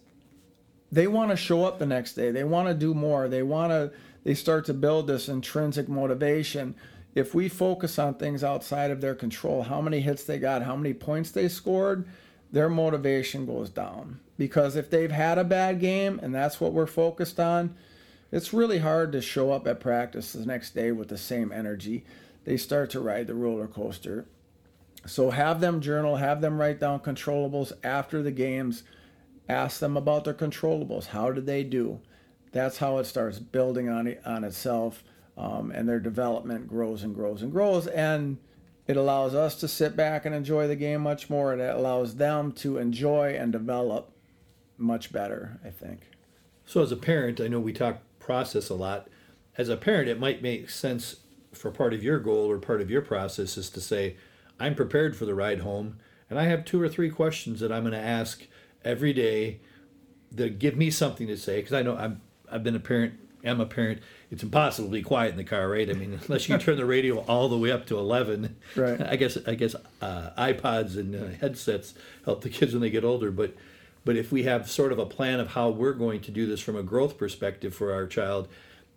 they 0.90 1.06
want 1.06 1.30
to 1.30 1.36
show 1.36 1.64
up 1.64 1.78
the 1.78 1.86
next 1.86 2.14
day. 2.14 2.32
They 2.32 2.42
want 2.42 2.66
to 2.68 2.74
do 2.74 2.94
more. 2.94 3.28
They 3.28 3.42
want 3.42 3.70
to 3.70 3.92
they 4.24 4.34
start 4.34 4.64
to 4.66 4.74
build 4.74 5.06
this 5.06 5.28
intrinsic 5.28 5.88
motivation 5.88 6.74
if 7.14 7.34
we 7.34 7.48
focus 7.48 7.98
on 7.98 8.14
things 8.14 8.44
outside 8.44 8.90
of 8.90 9.00
their 9.00 9.14
control, 9.14 9.62
how 9.62 9.80
many 9.80 10.00
hits 10.00 10.24
they 10.24 10.38
got, 10.38 10.62
how 10.62 10.76
many 10.76 10.94
points 10.94 11.30
they 11.30 11.48
scored, 11.48 12.08
their 12.52 12.68
motivation 12.68 13.46
goes 13.46 13.70
down. 13.70 14.20
Because 14.38 14.76
if 14.76 14.90
they've 14.90 15.10
had 15.10 15.38
a 15.38 15.44
bad 15.44 15.80
game 15.80 16.20
and 16.22 16.34
that's 16.34 16.60
what 16.60 16.72
we're 16.72 16.86
focused 16.86 17.40
on, 17.40 17.74
it's 18.32 18.52
really 18.52 18.78
hard 18.78 19.12
to 19.12 19.20
show 19.20 19.50
up 19.50 19.66
at 19.66 19.80
practice 19.80 20.32
the 20.32 20.46
next 20.46 20.74
day 20.74 20.92
with 20.92 21.08
the 21.08 21.18
same 21.18 21.50
energy. 21.50 22.04
They 22.44 22.56
start 22.56 22.90
to 22.90 23.00
ride 23.00 23.26
the 23.26 23.34
roller 23.34 23.66
coaster. 23.66 24.26
So 25.04 25.30
have 25.30 25.60
them 25.60 25.80
journal, 25.80 26.16
have 26.16 26.40
them 26.40 26.60
write 26.60 26.78
down 26.78 27.00
controllables 27.00 27.72
after 27.82 28.22
the 28.22 28.30
games. 28.30 28.84
Ask 29.48 29.80
them 29.80 29.96
about 29.96 30.24
their 30.24 30.34
controllables. 30.34 31.06
How 31.06 31.32
did 31.32 31.46
they 31.46 31.64
do? 31.64 32.00
That's 32.52 32.78
how 32.78 32.98
it 32.98 33.04
starts 33.04 33.38
building 33.38 33.88
on, 33.88 34.14
on 34.24 34.44
itself 34.44 35.02
um, 35.36 35.70
and 35.70 35.88
their 35.88 36.00
development 36.00 36.68
grows 36.68 37.02
and 37.02 37.14
grows 37.14 37.42
and 37.42 37.52
grows. 37.52 37.86
And 37.86 38.38
it 38.86 38.96
allows 38.96 39.34
us 39.34 39.54
to 39.56 39.68
sit 39.68 39.96
back 39.96 40.24
and 40.24 40.34
enjoy 40.34 40.66
the 40.66 40.76
game 40.76 41.02
much 41.02 41.30
more, 41.30 41.52
and 41.52 41.62
it 41.62 41.74
allows 41.74 42.16
them 42.16 42.52
to 42.52 42.78
enjoy 42.78 43.36
and 43.38 43.52
develop 43.52 44.12
much 44.76 45.12
better, 45.12 45.60
I 45.64 45.70
think. 45.70 46.08
So, 46.66 46.82
as 46.82 46.92
a 46.92 46.96
parent, 46.96 47.40
I 47.40 47.48
know 47.48 47.60
we 47.60 47.72
talk 47.72 47.98
process 48.18 48.68
a 48.68 48.74
lot. 48.74 49.08
As 49.56 49.68
a 49.68 49.76
parent, 49.76 50.08
it 50.08 50.18
might 50.18 50.42
make 50.42 50.70
sense 50.70 51.16
for 51.52 51.70
part 51.70 51.92
of 51.92 52.02
your 52.02 52.18
goal 52.18 52.50
or 52.50 52.58
part 52.58 52.80
of 52.80 52.90
your 52.90 53.02
process 53.02 53.56
is 53.56 53.70
to 53.70 53.80
say, 53.80 54.16
I'm 54.58 54.74
prepared 54.74 55.16
for 55.16 55.24
the 55.24 55.34
ride 55.34 55.60
home, 55.60 55.98
and 56.28 56.38
I 56.38 56.44
have 56.44 56.64
two 56.64 56.80
or 56.80 56.88
three 56.88 57.10
questions 57.10 57.60
that 57.60 57.72
I'm 57.72 57.82
going 57.82 57.92
to 57.92 57.98
ask 57.98 58.46
every 58.84 59.12
day 59.12 59.60
that 60.32 60.58
give 60.58 60.76
me 60.76 60.90
something 60.90 61.26
to 61.26 61.36
say 61.36 61.56
because 61.56 61.72
I 61.72 61.82
know 61.82 61.96
I'm 61.96 62.20
I've 62.50 62.62
been 62.62 62.76
a 62.76 62.80
parent 62.80 63.14
am 63.44 63.60
a 63.60 63.66
parent, 63.66 64.00
it's 64.30 64.42
impossible 64.42 64.88
to 64.88 64.92
be 64.92 65.02
quiet 65.02 65.32
in 65.32 65.36
the 65.36 65.44
car, 65.44 65.68
right? 65.68 65.88
I 65.90 65.92
mean, 65.92 66.18
unless 66.26 66.48
you 66.48 66.56
turn 66.58 66.76
the 66.76 66.86
radio 66.86 67.18
all 67.20 67.48
the 67.48 67.58
way 67.58 67.72
up 67.72 67.86
to 67.86 67.98
eleven. 67.98 68.56
Right. 68.76 69.00
I 69.00 69.16
guess 69.16 69.36
I 69.46 69.54
guess 69.54 69.74
uh, 70.00 70.30
iPods 70.38 70.96
and 70.96 71.14
uh, 71.14 71.36
headsets 71.40 71.94
help 72.24 72.42
the 72.42 72.50
kids 72.50 72.72
when 72.72 72.80
they 72.80 72.90
get 72.90 73.04
older, 73.04 73.30
but 73.30 73.54
but 74.04 74.16
if 74.16 74.32
we 74.32 74.44
have 74.44 74.70
sort 74.70 74.92
of 74.92 74.98
a 74.98 75.06
plan 75.06 75.40
of 75.40 75.48
how 75.48 75.68
we're 75.70 75.92
going 75.92 76.20
to 76.22 76.30
do 76.30 76.46
this 76.46 76.60
from 76.60 76.76
a 76.76 76.82
growth 76.82 77.18
perspective 77.18 77.74
for 77.74 77.92
our 77.92 78.06
child, 78.06 78.48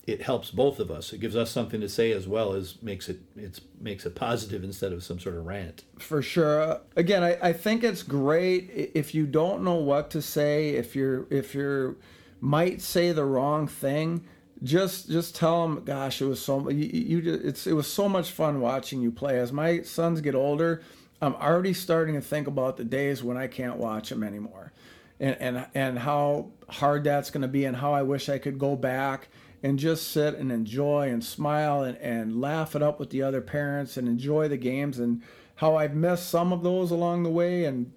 it 0.06 0.22
helps 0.22 0.52
both 0.52 0.80
of 0.80 0.92
us. 0.92 1.14
It 1.14 1.20
gives 1.20 1.36
us 1.36 1.50
something 1.50 1.82
to 1.82 1.90
say 1.90 2.12
as 2.12 2.28
well 2.28 2.54
as 2.54 2.82
makes 2.82 3.10
it 3.10 3.22
it's 3.36 3.60
makes 3.80 4.06
it 4.06 4.16
positive 4.16 4.64
instead 4.64 4.94
of 4.94 5.04
some 5.04 5.20
sort 5.20 5.36
of 5.36 5.46
rant. 5.46 5.84
For 5.98 6.22
sure. 6.22 6.82
Again, 6.96 7.24
I, 7.24 7.38
I 7.42 7.54
think 7.54 7.84
it's 7.84 8.04
great 8.04 8.92
if 8.94 9.16
you 9.16 9.26
don't 9.26 9.64
know 9.64 9.76
what 9.76 10.10
to 10.12 10.22
say, 10.22 10.70
if 10.70 10.96
you're 10.96 11.26
if 11.30 11.56
you're 11.56 11.96
might 12.40 12.82
say 12.82 13.12
the 13.14 13.26
wrong 13.26 13.68
thing 13.68 14.26
just 14.64 15.10
just 15.10 15.36
tell 15.36 15.68
them 15.68 15.84
gosh 15.84 16.22
it 16.22 16.26
was 16.26 16.42
so 16.42 16.70
you, 16.70 17.20
you 17.20 17.34
it's 17.44 17.68
it 17.68 17.74
was 17.74 17.88
so 17.88 18.08
much 18.08 18.32
fun 18.32 18.62
watching 18.62 19.02
you 19.02 19.12
play. 19.12 19.40
As 19.40 19.52
my 19.52 19.82
sons 19.82 20.22
get 20.22 20.36
older 20.36 20.82
i'm 21.22 21.36
already 21.36 21.74
starting 21.74 22.16
to 22.16 22.22
think 22.22 22.48
about 22.48 22.78
the 22.78 22.84
days 22.84 23.24
when 23.24 23.38
i 23.38 23.48
can't 23.48 23.78
watch 23.78 24.10
them 24.10 24.24
anymore. 24.24 24.72
And 25.20 25.38
and 25.40 25.68
and 25.74 26.00
how 26.00 26.52
hard 26.70 27.04
that's 27.04 27.30
going 27.30 27.42
to 27.42 27.48
be 27.48 27.66
and 27.66 27.78
how 27.78 27.94
i 27.94 28.02
wish 28.02 28.30
i 28.30 28.38
could 28.38 28.58
go 28.58 28.76
back 28.76 29.28
and 29.62 29.80
just 29.80 30.12
sit 30.12 30.36
and 30.36 30.52
enjoy 30.52 31.10
and 31.10 31.24
smile 31.24 31.84
and, 31.84 31.98
and 32.00 32.42
laugh 32.42 32.76
it 32.76 32.82
up 32.82 33.00
with 33.00 33.10
the 33.12 33.22
other 33.22 33.40
parents 33.40 33.96
and 33.96 34.08
enjoy 34.08 34.48
the 34.48 34.58
games 34.58 35.00
and 35.00 35.22
how 35.56 35.76
i've 35.76 35.96
missed 35.96 36.30
some 36.30 36.52
of 36.52 36.64
those 36.64 36.90
along 36.92 37.24
the 37.24 37.30
way 37.30 37.64
and 37.64 37.92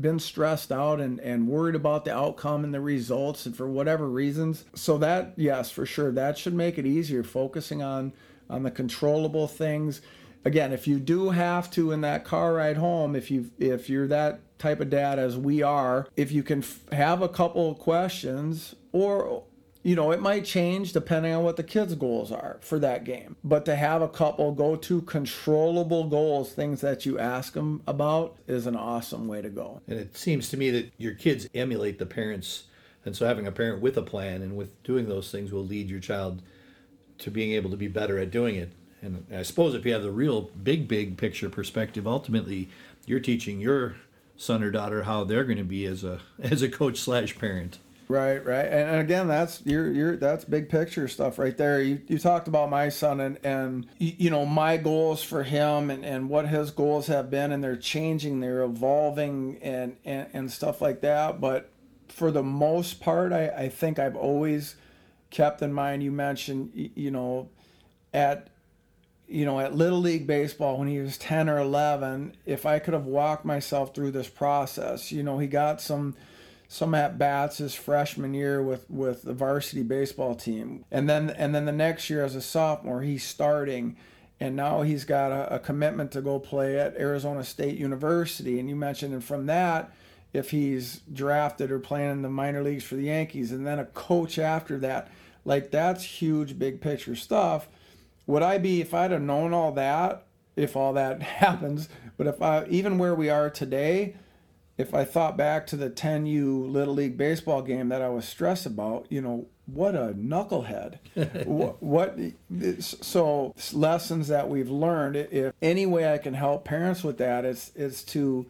been 0.00 0.18
stressed 0.18 0.72
out 0.72 1.00
and, 1.00 1.20
and 1.20 1.48
worried 1.48 1.74
about 1.74 2.04
the 2.04 2.14
outcome 2.14 2.64
and 2.64 2.74
the 2.74 2.80
results 2.80 3.46
and 3.46 3.56
for 3.56 3.68
whatever 3.68 4.08
reasons. 4.08 4.64
So 4.74 4.98
that 4.98 5.34
yes, 5.36 5.70
for 5.70 5.86
sure, 5.86 6.12
that 6.12 6.38
should 6.38 6.54
make 6.54 6.78
it 6.78 6.86
easier 6.86 7.22
focusing 7.22 7.82
on 7.82 8.12
on 8.50 8.62
the 8.62 8.70
controllable 8.70 9.48
things. 9.48 10.00
Again, 10.44 10.72
if 10.72 10.86
you 10.86 10.98
do 10.98 11.30
have 11.30 11.70
to 11.70 11.90
in 11.92 12.02
that 12.02 12.24
car 12.24 12.54
ride 12.54 12.76
home, 12.76 13.16
if 13.16 13.30
you 13.30 13.50
if 13.58 13.88
you're 13.88 14.08
that 14.08 14.40
type 14.58 14.80
of 14.80 14.90
dad 14.90 15.18
as 15.18 15.36
we 15.36 15.62
are, 15.62 16.06
if 16.16 16.32
you 16.32 16.42
can 16.42 16.60
f- 16.60 16.80
have 16.92 17.22
a 17.22 17.28
couple 17.28 17.74
questions 17.74 18.74
or 18.92 19.44
you 19.84 19.94
know, 19.94 20.12
it 20.12 20.20
might 20.20 20.46
change 20.46 20.94
depending 20.94 21.32
on 21.34 21.44
what 21.44 21.56
the 21.56 21.62
kids' 21.62 21.94
goals 21.94 22.32
are 22.32 22.56
for 22.62 22.78
that 22.78 23.04
game. 23.04 23.36
But 23.44 23.66
to 23.66 23.76
have 23.76 24.00
a 24.00 24.08
couple 24.08 24.50
go 24.52 24.76
to 24.76 25.02
controllable 25.02 26.08
goals, 26.08 26.52
things 26.52 26.80
that 26.80 27.04
you 27.04 27.18
ask 27.18 27.52
them 27.52 27.82
about, 27.86 28.36
is 28.48 28.66
an 28.66 28.76
awesome 28.76 29.28
way 29.28 29.42
to 29.42 29.50
go. 29.50 29.82
And 29.86 30.00
it 30.00 30.16
seems 30.16 30.48
to 30.48 30.56
me 30.56 30.70
that 30.70 30.90
your 30.96 31.12
kids 31.12 31.48
emulate 31.54 31.98
the 31.98 32.06
parents. 32.06 32.64
And 33.04 33.14
so 33.14 33.26
having 33.26 33.46
a 33.46 33.52
parent 33.52 33.82
with 33.82 33.98
a 33.98 34.02
plan 34.02 34.40
and 34.40 34.56
with 34.56 34.82
doing 34.84 35.06
those 35.06 35.30
things 35.30 35.52
will 35.52 35.66
lead 35.66 35.90
your 35.90 36.00
child 36.00 36.40
to 37.18 37.30
being 37.30 37.52
able 37.52 37.70
to 37.70 37.76
be 37.76 37.88
better 37.88 38.18
at 38.18 38.30
doing 38.30 38.56
it. 38.56 38.72
And 39.02 39.26
I 39.30 39.42
suppose 39.42 39.74
if 39.74 39.84
you 39.84 39.92
have 39.92 40.02
the 40.02 40.10
real 40.10 40.50
big, 40.62 40.88
big 40.88 41.18
picture 41.18 41.50
perspective, 41.50 42.06
ultimately 42.06 42.70
you're 43.04 43.20
teaching 43.20 43.60
your 43.60 43.96
son 44.38 44.62
or 44.62 44.70
daughter 44.70 45.02
how 45.02 45.24
they're 45.24 45.44
going 45.44 45.58
to 45.58 45.62
be 45.62 45.84
as 45.84 46.04
a 46.04 46.20
as 46.42 46.62
a 46.62 46.70
coach 46.70 46.98
slash 46.98 47.38
parent. 47.38 47.78
Right, 48.14 48.46
right, 48.46 48.66
and, 48.66 48.90
and 48.90 49.00
again, 49.00 49.26
that's 49.26 49.60
your 49.66 49.90
your 49.90 50.16
that's 50.16 50.44
big 50.44 50.68
picture 50.68 51.08
stuff 51.08 51.36
right 51.36 51.56
there. 51.56 51.82
You 51.82 52.00
you 52.06 52.16
talked 52.16 52.46
about 52.46 52.70
my 52.70 52.88
son 52.88 53.18
and 53.18 53.40
and 53.42 53.88
you 53.98 54.30
know 54.30 54.46
my 54.46 54.76
goals 54.76 55.24
for 55.24 55.42
him 55.42 55.90
and 55.90 56.04
and 56.04 56.28
what 56.28 56.46
his 56.46 56.70
goals 56.70 57.08
have 57.08 57.28
been, 57.28 57.50
and 57.50 57.62
they're 57.64 57.74
changing, 57.74 58.38
they're 58.38 58.62
evolving, 58.62 59.58
and 59.60 59.96
and, 60.04 60.28
and 60.32 60.52
stuff 60.52 60.80
like 60.80 61.00
that. 61.00 61.40
But 61.40 61.70
for 62.06 62.30
the 62.30 62.44
most 62.44 63.00
part, 63.00 63.32
I 63.32 63.48
I 63.48 63.68
think 63.68 63.98
I've 63.98 64.14
always 64.14 64.76
kept 65.30 65.60
in 65.60 65.72
mind. 65.72 66.04
You 66.04 66.12
mentioned 66.12 66.70
you 66.94 67.10
know 67.10 67.48
at 68.12 68.46
you 69.26 69.44
know, 69.44 69.58
at 69.58 69.74
Little 69.74 70.00
League 70.00 70.28
Baseball 70.28 70.78
when 70.78 70.86
he 70.86 71.00
was 71.00 71.18
10 71.18 71.48
or 71.48 71.58
11, 71.58 72.36
if 72.46 72.66
I 72.66 72.78
could 72.78 72.94
have 72.94 73.06
walked 73.06 73.44
myself 73.44 73.92
through 73.92 74.12
this 74.12 74.28
process, 74.28 75.10
you 75.10 75.22
know, 75.22 75.38
he 75.38 75.46
got 75.48 75.80
some 75.80 76.14
some 76.74 76.92
at 76.92 77.16
bats 77.16 77.58
his 77.58 77.72
freshman 77.72 78.34
year 78.34 78.60
with 78.60 78.90
with 78.90 79.22
the 79.22 79.32
varsity 79.32 79.84
baseball 79.84 80.34
team, 80.34 80.84
and 80.90 81.08
then 81.08 81.30
and 81.30 81.54
then 81.54 81.66
the 81.66 81.72
next 81.72 82.10
year 82.10 82.24
as 82.24 82.34
a 82.34 82.40
sophomore 82.40 83.02
he's 83.02 83.22
starting, 83.22 83.96
and 84.40 84.56
now 84.56 84.82
he's 84.82 85.04
got 85.04 85.30
a, 85.30 85.54
a 85.54 85.58
commitment 85.60 86.10
to 86.10 86.20
go 86.20 86.40
play 86.40 86.76
at 86.76 86.96
Arizona 86.96 87.44
State 87.44 87.78
University. 87.78 88.58
And 88.58 88.68
you 88.68 88.74
mentioned, 88.74 89.14
and 89.14 89.22
from 89.22 89.46
that, 89.46 89.94
if 90.32 90.50
he's 90.50 91.02
drafted 91.12 91.70
or 91.70 91.78
playing 91.78 92.10
in 92.10 92.22
the 92.22 92.28
minor 92.28 92.60
leagues 92.60 92.82
for 92.82 92.96
the 92.96 93.04
Yankees, 93.04 93.52
and 93.52 93.64
then 93.64 93.78
a 93.78 93.84
coach 93.84 94.36
after 94.36 94.76
that, 94.78 95.12
like 95.44 95.70
that's 95.70 96.02
huge, 96.02 96.58
big 96.58 96.80
picture 96.80 97.14
stuff. 97.14 97.68
Would 98.26 98.42
I 98.42 98.58
be 98.58 98.80
if 98.80 98.92
I'd 98.92 99.12
have 99.12 99.22
known 99.22 99.52
all 99.52 99.70
that? 99.72 100.26
If 100.56 100.74
all 100.74 100.92
that 100.94 101.22
happens, 101.22 101.88
but 102.16 102.26
if 102.26 102.42
I 102.42 102.66
even 102.66 102.98
where 102.98 103.14
we 103.14 103.30
are 103.30 103.48
today, 103.48 104.16
if 104.76 104.92
I 104.92 105.04
thought 105.04 105.36
back 105.36 105.66
to 105.68 105.76
the 105.76 105.88
10U 105.88 106.70
Little 106.70 106.94
League 106.94 107.16
baseball 107.16 107.62
game 107.62 107.88
that 107.90 108.02
I 108.02 108.08
was 108.08 108.26
stressed 108.26 108.66
about, 108.66 109.06
you 109.08 109.20
know, 109.20 109.46
what 109.66 109.94
a 109.94 110.14
knucklehead. 110.14 110.98
what, 111.46 111.82
what, 111.82 112.18
so 112.80 113.54
lessons 113.72 114.28
that 114.28 114.48
we've 114.48 114.70
learned, 114.70 115.16
if 115.16 115.52
any 115.62 115.86
way 115.86 116.12
I 116.12 116.18
can 116.18 116.34
help 116.34 116.64
parents 116.64 117.04
with 117.04 117.18
that 117.18 117.44
is, 117.44 117.70
is 117.76 118.02
to 118.04 118.46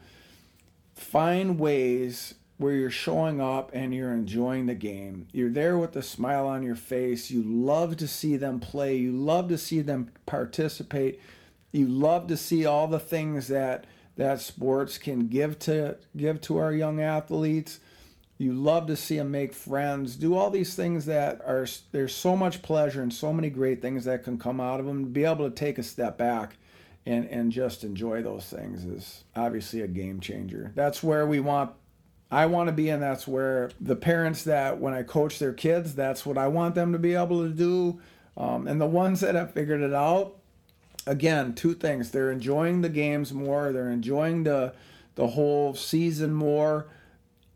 find 0.95 1.59
ways 1.59 2.35
where 2.57 2.75
you're 2.75 2.90
showing 2.90 3.40
up 3.40 3.71
and 3.75 3.95
you're 3.95 4.12
enjoying 4.12 4.66
the 4.66 4.75
game. 4.75 5.26
You're 5.33 5.50
there 5.50 5.76
with 5.76 5.95
a 5.97 6.02
smile 6.02 6.47
on 6.47 6.62
your 6.62 6.76
face. 6.76 7.31
You 7.31 7.43
love 7.43 7.97
to 7.99 8.09
see 8.09 8.37
them 8.37 8.61
play. 8.61 8.97
You 8.97 9.12
love 9.12 9.49
to 9.49 9.59
see 9.59 9.81
them 9.81 10.11
participate. 10.25 11.21
You 11.73 11.87
love 11.88 12.28
to 12.28 12.37
see 12.37 12.64
all 12.64 12.87
the 12.87 13.00
things 13.00 13.49
that 13.49 13.87
that 14.16 14.40
sports 14.40 14.99
can 14.99 15.28
give 15.28 15.59
to 15.61 15.97
give 16.16 16.40
to 16.42 16.59
our 16.59 16.73
young 16.73 17.00
athletes 17.00 17.80
You 18.37 18.52
love 18.52 18.87
to 18.88 18.97
see 18.97 19.16
them 19.18 19.30
make 19.30 19.52
friends, 19.52 20.16
do 20.16 20.35
all 20.35 20.50
these 20.50 20.75
things 20.75 21.06
that 21.06 21.40
are, 21.47 21.66
there's 21.92 22.14
so 22.14 22.37
much 22.37 22.62
pleasure 22.62 23.00
and 23.00 23.12
so 23.12 23.33
many 23.33 23.49
great 23.49 23.80
things 23.80 24.04
that 24.06 24.25
can 24.25 24.38
come 24.38 24.61
out 24.61 24.80
of 24.80 24.87
them. 24.87 25.12
Be 25.12 25.25
able 25.25 25.49
to 25.49 25.54
take 25.54 25.78
a 25.78 25.85
step 25.85 26.18
back 26.18 26.56
and, 27.06 27.26
and 27.26 27.52
just 27.52 27.85
enjoy 27.85 28.23
those 28.23 28.44
things 28.47 28.85
is 28.85 29.23
obviously 29.37 29.83
a 29.83 29.87
game 29.87 30.18
changer. 30.21 30.73
That's 30.75 31.02
where 31.02 31.26
we 31.26 31.40
want 31.40 31.73
I 32.30 32.47
want 32.47 32.66
to 32.66 32.73
be, 32.73 32.88
and 32.88 33.00
that's 33.00 33.28
where 33.28 33.71
the 33.80 33.94
parents 33.94 34.42
that 34.44 34.80
when 34.80 34.92
I 34.92 35.04
coach 35.04 35.38
their 35.38 35.52
kids, 35.52 35.94
that's 35.94 36.26
what 36.26 36.37
I 36.37 36.49
want 36.49 36.75
them 36.75 36.90
to 36.92 36.99
be 36.99 37.14
able 37.14 37.44
to 37.44 37.50
do. 37.50 38.00
Um, 38.37 38.66
and 38.66 38.80
the 38.80 38.87
ones 38.87 39.21
that 39.21 39.37
have 39.37 39.52
figured 39.52 39.83
it 39.83 39.94
out, 39.94 40.35
again, 41.06 41.54
two 41.54 41.75
things: 41.75 42.11
they're 42.11 42.30
enjoying 42.32 42.80
the 42.80 42.88
games 42.88 43.32
more, 43.32 43.73
they're 43.73 43.90
enjoying 43.90 44.44
the 44.44 44.75
the 45.14 45.28
whole 45.28 45.75
season 45.75 46.34
more, 46.34 46.87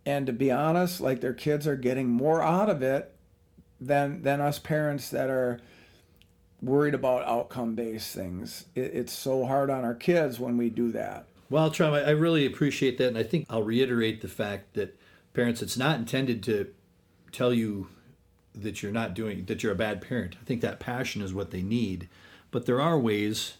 and 0.06 0.26
to 0.26 0.32
be 0.32 0.50
honest, 0.50 1.00
like 1.00 1.20
their 1.20 1.34
kids 1.34 1.66
are 1.66 1.76
getting 1.76 2.08
more 2.08 2.42
out 2.42 2.68
of 2.68 2.82
it 2.82 3.14
than 3.80 4.22
than 4.22 4.40
us 4.40 4.58
parents 4.58 5.10
that 5.10 5.30
are 5.30 5.60
worried 6.60 6.94
about 6.94 7.26
outcome 7.26 7.74
based 7.74 8.14
things. 8.14 8.66
It, 8.74 8.92
it's 8.94 9.12
so 9.12 9.46
hard 9.46 9.70
on 9.70 9.84
our 9.84 9.94
kids 9.94 10.40
when 10.40 10.56
we 10.56 10.70
do 10.70 10.90
that. 10.92 11.26
Well, 11.50 11.70
Trav, 11.70 12.06
I 12.06 12.10
really 12.10 12.44
appreciate 12.44 12.98
that. 12.98 13.08
And 13.08 13.18
I 13.18 13.22
think 13.22 13.46
I'll 13.48 13.62
reiterate 13.62 14.20
the 14.20 14.28
fact 14.28 14.74
that 14.74 14.98
parents, 15.32 15.62
it's 15.62 15.78
not 15.78 15.98
intended 15.98 16.42
to 16.44 16.72
tell 17.32 17.54
you 17.54 17.88
that 18.54 18.82
you're 18.82 18.92
not 18.92 19.14
doing, 19.14 19.44
that 19.46 19.62
you're 19.62 19.72
a 19.72 19.76
bad 19.76 20.02
parent. 20.02 20.36
I 20.40 20.44
think 20.44 20.60
that 20.60 20.80
passion 20.80 21.22
is 21.22 21.32
what 21.32 21.50
they 21.50 21.62
need. 21.62 22.08
But 22.50 22.66
there 22.66 22.80
are 22.80 22.98
ways 22.98 23.58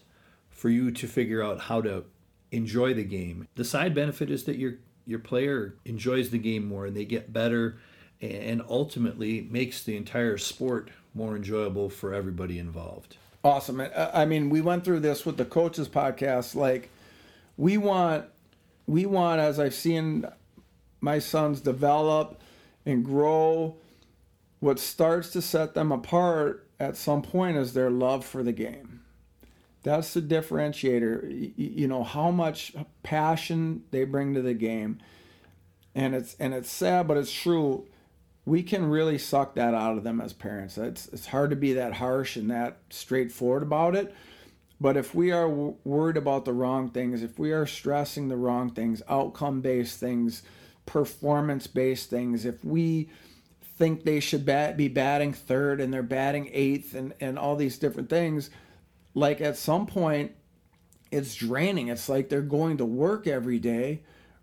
for 0.49 0.69
you 0.69 0.91
to 0.91 1.07
figure 1.07 1.43
out 1.43 1.61
how 1.61 1.81
to 1.81 2.05
enjoy 2.51 2.93
the 2.93 3.03
game. 3.03 3.47
The 3.55 3.63
side 3.63 3.93
benefit 3.93 4.29
is 4.29 4.43
that 4.45 4.57
your 4.57 4.75
your 5.05 5.19
player 5.19 5.75
enjoys 5.85 6.29
the 6.29 6.37
game 6.37 6.67
more 6.67 6.85
and 6.85 6.95
they 6.95 7.05
get 7.05 7.33
better 7.33 7.79
and 8.21 8.61
ultimately 8.69 9.47
makes 9.49 9.83
the 9.83 9.95
entire 9.95 10.37
sport 10.37 10.91
more 11.15 11.35
enjoyable 11.35 11.89
for 11.89 12.13
everybody 12.13 12.59
involved. 12.59 13.17
Awesome. 13.43 13.79
Uh, 13.79 14.11
I 14.13 14.25
mean, 14.25 14.49
we 14.49 14.61
went 14.61 14.83
through 14.83 14.99
this 14.99 15.25
with 15.25 15.37
the 15.37 15.45
coaches 15.45 15.87
podcast 15.87 16.53
like 16.55 16.89
we 17.57 17.77
want 17.77 18.25
we 18.85 19.05
want 19.05 19.39
as 19.39 19.59
I've 19.59 19.73
seen 19.73 20.25
my 21.01 21.19
sons 21.19 21.61
develop 21.61 22.41
and 22.85 23.03
grow 23.05 23.77
what 24.59 24.79
starts 24.79 25.29
to 25.31 25.41
set 25.41 25.73
them 25.73 25.91
apart 25.91 26.67
at 26.79 26.95
some 26.95 27.21
point 27.21 27.57
is 27.57 27.73
their 27.73 27.89
love 27.89 28.25
for 28.25 28.43
the 28.43 28.51
game. 28.53 29.01
That's 29.83 30.13
the 30.13 30.21
differentiator. 30.21 31.53
You 31.55 31.87
know 31.87 32.03
how 32.03 32.31
much 32.31 32.73
passion 33.03 33.83
they 33.91 34.03
bring 34.03 34.33
to 34.33 34.41
the 34.41 34.53
game, 34.53 34.99
and 35.95 36.13
it's 36.13 36.35
and 36.39 36.53
it's 36.53 36.69
sad, 36.69 37.07
but 37.07 37.17
it's 37.17 37.31
true. 37.31 37.87
We 38.45 38.63
can 38.63 38.89
really 38.89 39.17
suck 39.17 39.55
that 39.55 39.73
out 39.73 39.97
of 39.97 40.03
them 40.03 40.19
as 40.19 40.33
parents. 40.33 40.77
It's 40.77 41.07
it's 41.07 41.27
hard 41.27 41.49
to 41.51 41.55
be 41.55 41.73
that 41.73 41.93
harsh 41.93 42.35
and 42.35 42.51
that 42.51 42.79
straightforward 42.89 43.63
about 43.63 43.95
it. 43.95 44.13
But 44.81 44.97
if 44.97 45.13
we 45.13 45.31
are 45.31 45.47
w- 45.47 45.75
worried 45.83 46.17
about 46.17 46.45
the 46.45 46.53
wrong 46.53 46.89
things, 46.89 47.21
if 47.21 47.37
we 47.37 47.51
are 47.51 47.65
stressing 47.65 48.27
the 48.27 48.37
wrong 48.37 48.69
things, 48.69 49.01
outcome 49.09 49.61
based 49.61 49.99
things, 49.99 50.41
performance 50.85 51.67
based 51.67 52.09
things, 52.09 52.45
if 52.45 52.63
we 52.63 53.09
think 53.79 54.03
they 54.03 54.19
should 54.19 54.45
bat, 54.45 54.77
be 54.77 54.89
batting 54.89 55.33
third 55.33 55.79
and 55.79 55.91
they're 55.91 56.03
batting 56.03 56.49
eighth 56.53 56.93
and, 56.93 57.13
and 57.19 57.39
all 57.39 57.55
these 57.55 57.79
different 57.79 58.09
things, 58.09 58.49
like 59.15 59.41
at 59.41 59.57
some 59.57 59.87
point, 59.87 60.33
it's 61.09 61.33
draining. 61.33 61.87
It's 61.87 62.09
like 62.09 62.29
they're 62.29 62.41
going 62.41 62.77
to 62.77 62.85
work 62.85 63.25
every 63.25 63.57
day 63.57 64.01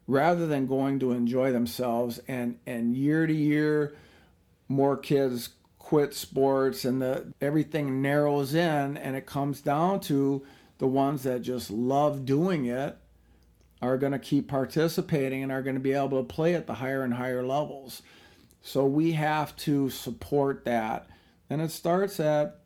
rather 0.09 0.46
than 0.46 0.66
going 0.66 0.99
to 1.01 1.12
enjoy 1.12 1.53
themselves. 1.53 2.18
And, 2.27 2.59
and 2.66 2.96
year 2.96 3.27
to 3.27 3.33
year, 3.33 3.94
more 4.68 4.96
kids 4.96 5.51
quit 5.79 6.14
sports 6.14 6.85
and 6.85 7.01
the 7.01 7.33
everything 7.40 8.03
narrows 8.03 8.55
in 8.55 8.96
and 8.96 9.14
it 9.14 9.25
comes 9.25 9.61
down 9.61 10.01
to 10.01 10.44
the 10.79 10.87
ones 10.87 11.22
that 11.22 11.42
just 11.42 11.70
love 11.70 12.25
doing 12.25 12.66
it 12.66 12.99
are 13.81 13.96
going 13.96 14.11
to 14.12 14.18
keep 14.18 14.49
participating 14.49 15.44
and 15.44 15.53
are 15.53 15.62
going 15.62 15.77
to 15.77 15.81
be 15.81 15.92
able 15.92 16.20
to 16.20 16.25
play 16.25 16.55
at 16.55 16.66
the 16.66 16.75
higher 16.75 17.05
and 17.05 17.14
higher 17.14 17.46
levels. 17.46 18.03
So 18.66 18.85
we 18.85 19.12
have 19.12 19.55
to 19.59 19.90
support 19.90 20.64
that. 20.64 21.07
And 21.48 21.62
it 21.62 21.70
starts 21.70 22.18
at 22.18 22.59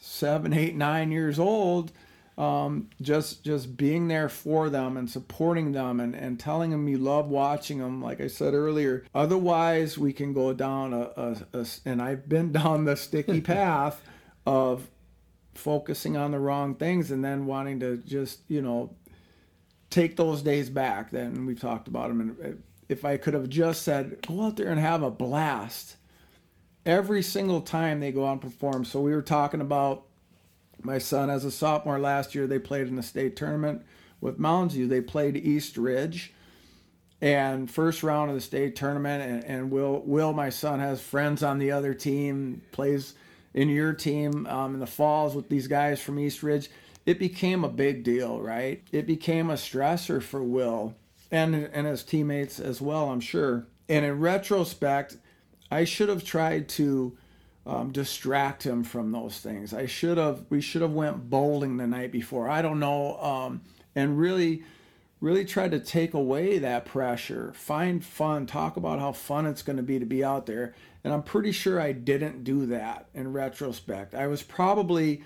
seven, 0.00 0.52
eight, 0.52 0.76
nine 0.76 1.10
years 1.10 1.38
old 1.38 1.92
um, 2.38 2.88
just 3.00 3.44
just 3.44 3.76
being 3.76 4.08
there 4.08 4.28
for 4.28 4.70
them 4.70 4.96
and 4.96 5.08
supporting 5.10 5.72
them 5.72 6.00
and, 6.00 6.14
and 6.14 6.40
telling 6.40 6.70
them 6.70 6.88
you 6.88 6.98
love 6.98 7.28
watching 7.28 7.78
them 7.78 8.00
like 8.00 8.20
i 8.22 8.26
said 8.26 8.54
earlier 8.54 9.04
otherwise 9.14 9.98
we 9.98 10.14
can 10.14 10.32
go 10.32 10.54
down 10.54 10.94
a, 10.94 11.10
a, 11.16 11.36
a 11.52 11.66
and 11.84 12.00
i've 12.00 12.28
been 12.28 12.50
down 12.60 12.86
the 12.86 12.96
sticky 12.96 13.40
path 13.42 14.00
of 14.46 14.88
focusing 15.54 16.16
on 16.16 16.30
the 16.30 16.38
wrong 16.38 16.74
things 16.74 17.10
and 17.10 17.22
then 17.22 17.44
wanting 17.44 17.78
to 17.78 17.98
just 17.98 18.40
you 18.48 18.62
know 18.62 18.94
take 19.90 20.16
those 20.16 20.40
days 20.40 20.70
back 20.70 21.10
then 21.10 21.44
we've 21.44 21.60
talked 21.60 21.86
about 21.86 22.08
them 22.08 22.20
and 22.20 22.62
if 22.92 23.04
i 23.04 23.16
could 23.16 23.34
have 23.34 23.48
just 23.48 23.82
said 23.82 24.24
go 24.26 24.42
out 24.42 24.56
there 24.56 24.68
and 24.68 24.78
have 24.78 25.02
a 25.02 25.10
blast 25.10 25.96
every 26.86 27.22
single 27.22 27.60
time 27.60 27.98
they 27.98 28.12
go 28.12 28.26
out 28.26 28.32
and 28.32 28.40
perform 28.40 28.84
so 28.84 29.00
we 29.00 29.12
were 29.12 29.22
talking 29.22 29.60
about 29.60 30.04
my 30.84 30.98
son, 30.98 31.30
as 31.30 31.44
a 31.44 31.50
sophomore 31.50 31.98
last 31.98 32.34
year, 32.34 32.46
they 32.46 32.58
played 32.58 32.88
in 32.88 32.96
the 32.96 33.02
state 33.02 33.36
tournament 33.36 33.82
with 34.20 34.38
Mounds 34.38 34.74
View. 34.74 34.86
They 34.86 35.00
played 35.00 35.36
East 35.36 35.76
Ridge, 35.76 36.32
and 37.20 37.70
first 37.70 38.02
round 38.02 38.30
of 38.30 38.34
the 38.34 38.40
state 38.40 38.74
tournament. 38.74 39.22
And, 39.22 39.44
and 39.44 39.70
Will, 39.70 40.02
Will, 40.04 40.32
my 40.32 40.50
son, 40.50 40.80
has 40.80 41.00
friends 41.00 41.42
on 41.42 41.58
the 41.58 41.70
other 41.70 41.94
team, 41.94 42.62
plays 42.72 43.14
in 43.54 43.68
your 43.68 43.92
team 43.92 44.46
um, 44.46 44.74
in 44.74 44.80
the 44.80 44.86
falls 44.86 45.34
with 45.34 45.48
these 45.48 45.68
guys 45.68 46.00
from 46.00 46.18
East 46.18 46.42
Ridge. 46.42 46.68
It 47.06 47.18
became 47.18 47.64
a 47.64 47.68
big 47.68 48.02
deal, 48.04 48.40
right? 48.40 48.82
It 48.92 49.06
became 49.06 49.50
a 49.50 49.54
stressor 49.54 50.22
for 50.22 50.42
Will 50.42 50.94
and 51.32 51.54
and 51.54 51.86
his 51.86 52.04
teammates 52.04 52.60
as 52.60 52.80
well, 52.80 53.10
I'm 53.10 53.20
sure. 53.20 53.66
And 53.88 54.04
in 54.04 54.20
retrospect, 54.20 55.16
I 55.70 55.84
should 55.84 56.10
have 56.10 56.22
tried 56.22 56.68
to 56.70 57.16
um, 57.66 57.90
distract 57.90 58.62
him 58.64 58.84
from 58.84 59.10
those 59.10 59.40
things. 59.40 59.72
I 59.74 59.86
should 59.86 60.18
have. 60.18 60.44
We 60.50 60.60
should 60.60 60.82
have 60.82 60.92
went 60.92 61.30
bowling 61.30 61.78
the 61.78 61.86
night 61.86 62.12
before. 62.12 62.48
I 62.48 62.62
don't 62.62 62.78
know. 62.78 63.18
Um, 63.20 63.62
and 63.96 64.18
really, 64.18 64.62
really 65.20 65.44
tried 65.44 65.72
to 65.72 65.80
take 65.80 66.14
away 66.14 66.58
that 66.58 66.84
pressure. 66.84 67.52
Find 67.54 68.04
fun. 68.04 68.46
Talk 68.46 68.76
about 68.76 69.00
how 69.00 69.12
fun 69.12 69.46
it's 69.46 69.62
going 69.62 69.78
to 69.78 69.82
be 69.82 69.98
to 69.98 70.06
be 70.06 70.22
out 70.22 70.46
there. 70.46 70.74
And 71.02 71.12
I'm 71.12 71.22
pretty 71.22 71.52
sure 71.52 71.80
I 71.80 71.92
didn't 71.92 72.44
do 72.44 72.66
that 72.66 73.06
in 73.14 73.32
retrospect. 73.32 74.14
I 74.14 74.26
was 74.26 74.42
probably. 74.42 75.22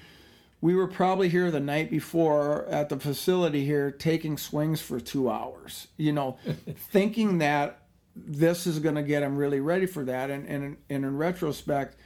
We 0.61 0.75
were 0.75 0.87
probably 0.87 1.29
here 1.29 1.51
the 1.51 1.61
night 1.61 1.90
before 1.90 2.66
at 2.66 2.88
the 2.88 2.99
facility 2.99 3.64
here 3.64 3.90
taking 3.90 4.38
swings 4.38 4.81
for 4.81 4.99
two 4.99 5.31
hours, 5.31 5.88
you 5.97 6.12
know, 6.12 6.38
thinking 6.90 7.38
that 7.38 7.83
this 8.16 8.66
is 8.66 8.79
going 8.79 8.95
to 8.95 9.03
get 9.03 9.23
him 9.23 9.37
really 9.37 9.61
ready 9.61 9.87
for 9.87 10.05
that. 10.05 10.31
And, 10.31 10.47
and, 10.49 10.77
and 10.88 11.05
in 11.05 11.16
retrospect, 11.16 11.97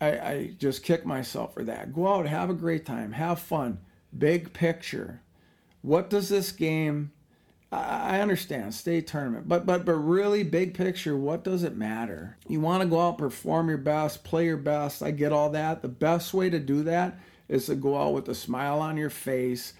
I, 0.00 0.08
I 0.08 0.50
just 0.58 0.82
kick 0.82 1.06
myself 1.06 1.54
for 1.54 1.62
that. 1.64 1.94
Go 1.94 2.12
out, 2.12 2.26
have 2.26 2.50
a 2.50 2.54
great 2.54 2.84
time, 2.84 3.12
have 3.12 3.38
fun. 3.38 3.78
Big 4.16 4.52
picture. 4.52 5.20
What 5.82 6.10
does 6.10 6.28
this 6.28 6.52
game? 6.52 7.12
I 7.72 8.20
understand 8.20 8.72
state 8.72 9.08
tournament, 9.08 9.48
but 9.48 9.66
but 9.66 9.84
but 9.84 9.94
really 9.94 10.44
big 10.44 10.74
picture. 10.74 11.16
What 11.16 11.42
does 11.42 11.64
it 11.64 11.76
matter? 11.76 12.36
You 12.46 12.60
want 12.60 12.84
to 12.84 12.88
go 12.88 13.00
out, 13.00 13.18
perform 13.18 13.68
your 13.68 13.78
best, 13.78 14.22
play 14.22 14.44
your 14.44 14.56
best. 14.56 15.02
I 15.02 15.10
get 15.10 15.32
all 15.32 15.50
that. 15.50 15.82
The 15.82 15.88
best 15.88 16.32
way 16.32 16.48
to 16.50 16.60
do 16.60 16.84
that 16.84 17.18
is 17.48 17.66
to 17.66 17.74
go 17.74 17.96
out 17.96 18.12
with 18.12 18.28
a 18.28 18.34
smile 18.34 18.80
on 18.80 18.96
your 18.96 19.10
face, 19.10 19.74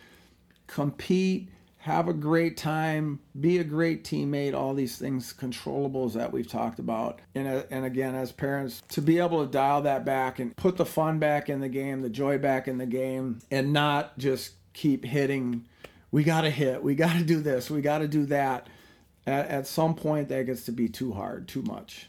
compete, 0.66 1.48
have 1.78 2.08
a 2.08 2.14
great 2.14 2.56
time, 2.56 3.20
be 3.38 3.58
a 3.58 3.64
great 3.64 4.04
teammate, 4.04 4.54
all 4.54 4.72
these 4.72 4.96
things, 4.96 5.34
controllables 5.34 6.14
that 6.14 6.32
we've 6.32 6.48
talked 6.48 6.78
about. 6.78 7.20
And, 7.34 7.46
uh, 7.46 7.64
and 7.70 7.84
again, 7.84 8.14
as 8.14 8.32
parents, 8.32 8.82
to 8.88 9.02
be 9.02 9.18
able 9.18 9.44
to 9.44 9.50
dial 9.50 9.82
that 9.82 10.04
back 10.04 10.38
and 10.38 10.56
put 10.56 10.76
the 10.76 10.86
fun 10.86 11.18
back 11.18 11.50
in 11.50 11.60
the 11.60 11.68
game, 11.68 12.00
the 12.00 12.08
joy 12.08 12.38
back 12.38 12.68
in 12.68 12.78
the 12.78 12.86
game, 12.86 13.40
and 13.50 13.72
not 13.72 14.16
just 14.18 14.52
keep 14.72 15.04
hitting, 15.04 15.66
we 16.10 16.24
got 16.24 16.42
to 16.42 16.50
hit, 16.50 16.82
we 16.82 16.94
got 16.94 17.18
to 17.18 17.24
do 17.24 17.40
this, 17.40 17.70
we 17.70 17.82
got 17.82 17.98
to 17.98 18.08
do 18.08 18.24
that. 18.26 18.68
At, 19.26 19.48
at 19.48 19.66
some 19.66 19.94
point, 19.94 20.28
that 20.28 20.46
gets 20.46 20.64
to 20.64 20.72
be 20.72 20.88
too 20.88 21.12
hard, 21.12 21.48
too 21.48 21.62
much. 21.62 22.08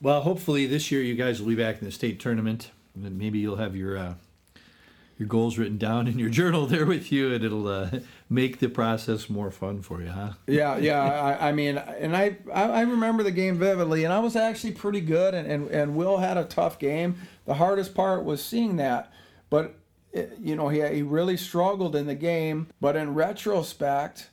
Well, 0.00 0.22
hopefully 0.22 0.66
this 0.66 0.90
year 0.90 1.00
you 1.00 1.14
guys 1.14 1.40
will 1.40 1.48
be 1.48 1.54
back 1.54 1.78
in 1.78 1.84
the 1.84 1.92
state 1.92 2.20
tournament. 2.20 2.70
And 2.94 3.18
maybe 3.18 3.38
you'll 3.38 3.56
have 3.56 3.74
your 3.74 3.96
uh, 3.96 4.14
your 5.22 5.28
goals 5.28 5.56
written 5.56 5.78
down 5.78 6.08
in 6.08 6.18
your 6.18 6.28
journal 6.30 6.66
there 6.66 6.84
with 6.84 7.12
you, 7.12 7.32
and 7.32 7.44
it'll 7.44 7.68
uh, 7.68 7.90
make 8.28 8.58
the 8.58 8.68
process 8.68 9.30
more 9.30 9.52
fun 9.52 9.80
for 9.80 10.02
you, 10.02 10.08
huh? 10.08 10.32
yeah, 10.48 10.76
yeah. 10.78 11.00
I, 11.00 11.50
I, 11.50 11.52
mean, 11.52 11.78
and 11.78 12.16
I, 12.16 12.38
I 12.52 12.80
remember 12.80 13.22
the 13.22 13.30
game 13.30 13.56
vividly, 13.56 14.02
and 14.02 14.12
I 14.12 14.18
was 14.18 14.34
actually 14.34 14.72
pretty 14.72 15.00
good, 15.00 15.32
and, 15.32 15.46
and, 15.46 15.70
and 15.70 15.94
Will 15.94 16.16
had 16.16 16.36
a 16.36 16.44
tough 16.44 16.76
game. 16.80 17.14
The 17.44 17.54
hardest 17.54 17.94
part 17.94 18.24
was 18.24 18.44
seeing 18.44 18.76
that, 18.76 19.12
but 19.48 19.76
it, 20.12 20.38
you 20.40 20.56
know, 20.56 20.68
he 20.68 20.84
he 20.88 21.02
really 21.02 21.36
struggled 21.36 21.94
in 21.94 22.06
the 22.06 22.16
game. 22.16 22.66
But 22.80 22.96
in 22.96 23.14
retrospect, 23.14 24.28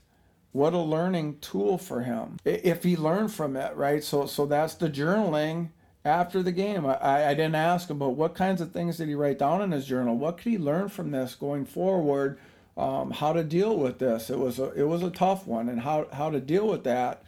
what 0.53 0.73
a 0.73 0.79
learning 0.79 1.37
tool 1.39 1.77
for 1.77 2.01
him 2.01 2.37
if 2.43 2.81
he 2.81 2.97
learned 2.97 3.31
from 3.31 3.55
it, 3.55 3.75
right? 3.75 4.03
So 4.03 4.25
so 4.25 4.47
that's 4.47 4.73
the 4.73 4.89
journaling 4.89 5.69
after 6.05 6.41
the 6.41 6.51
game. 6.51 6.85
I, 6.85 7.27
I 7.27 7.33
didn't 7.33 7.55
ask 7.55 7.89
him, 7.89 7.99
but 7.99 8.09
what 8.09 8.35
kinds 8.35 8.61
of 8.61 8.71
things 8.71 8.97
did 8.97 9.07
he 9.07 9.15
write 9.15 9.39
down 9.39 9.61
in 9.61 9.71
his 9.71 9.85
journal? 9.85 10.17
What 10.17 10.37
could 10.37 10.51
he 10.51 10.57
learn 10.57 10.89
from 10.89 11.11
this 11.11 11.35
going 11.35 11.65
forward? 11.65 12.39
Um, 12.77 13.11
how 13.11 13.33
to 13.33 13.43
deal 13.43 13.77
with 13.77 13.99
this? 13.99 14.29
It 14.29 14.39
was 14.39 14.57
a 14.57 14.71
it 14.71 14.87
was 14.87 15.03
a 15.03 15.09
tough 15.09 15.45
one, 15.45 15.67
and 15.67 15.81
how 15.81 16.07
how 16.13 16.29
to 16.29 16.39
deal 16.39 16.67
with 16.67 16.85
that 16.85 17.23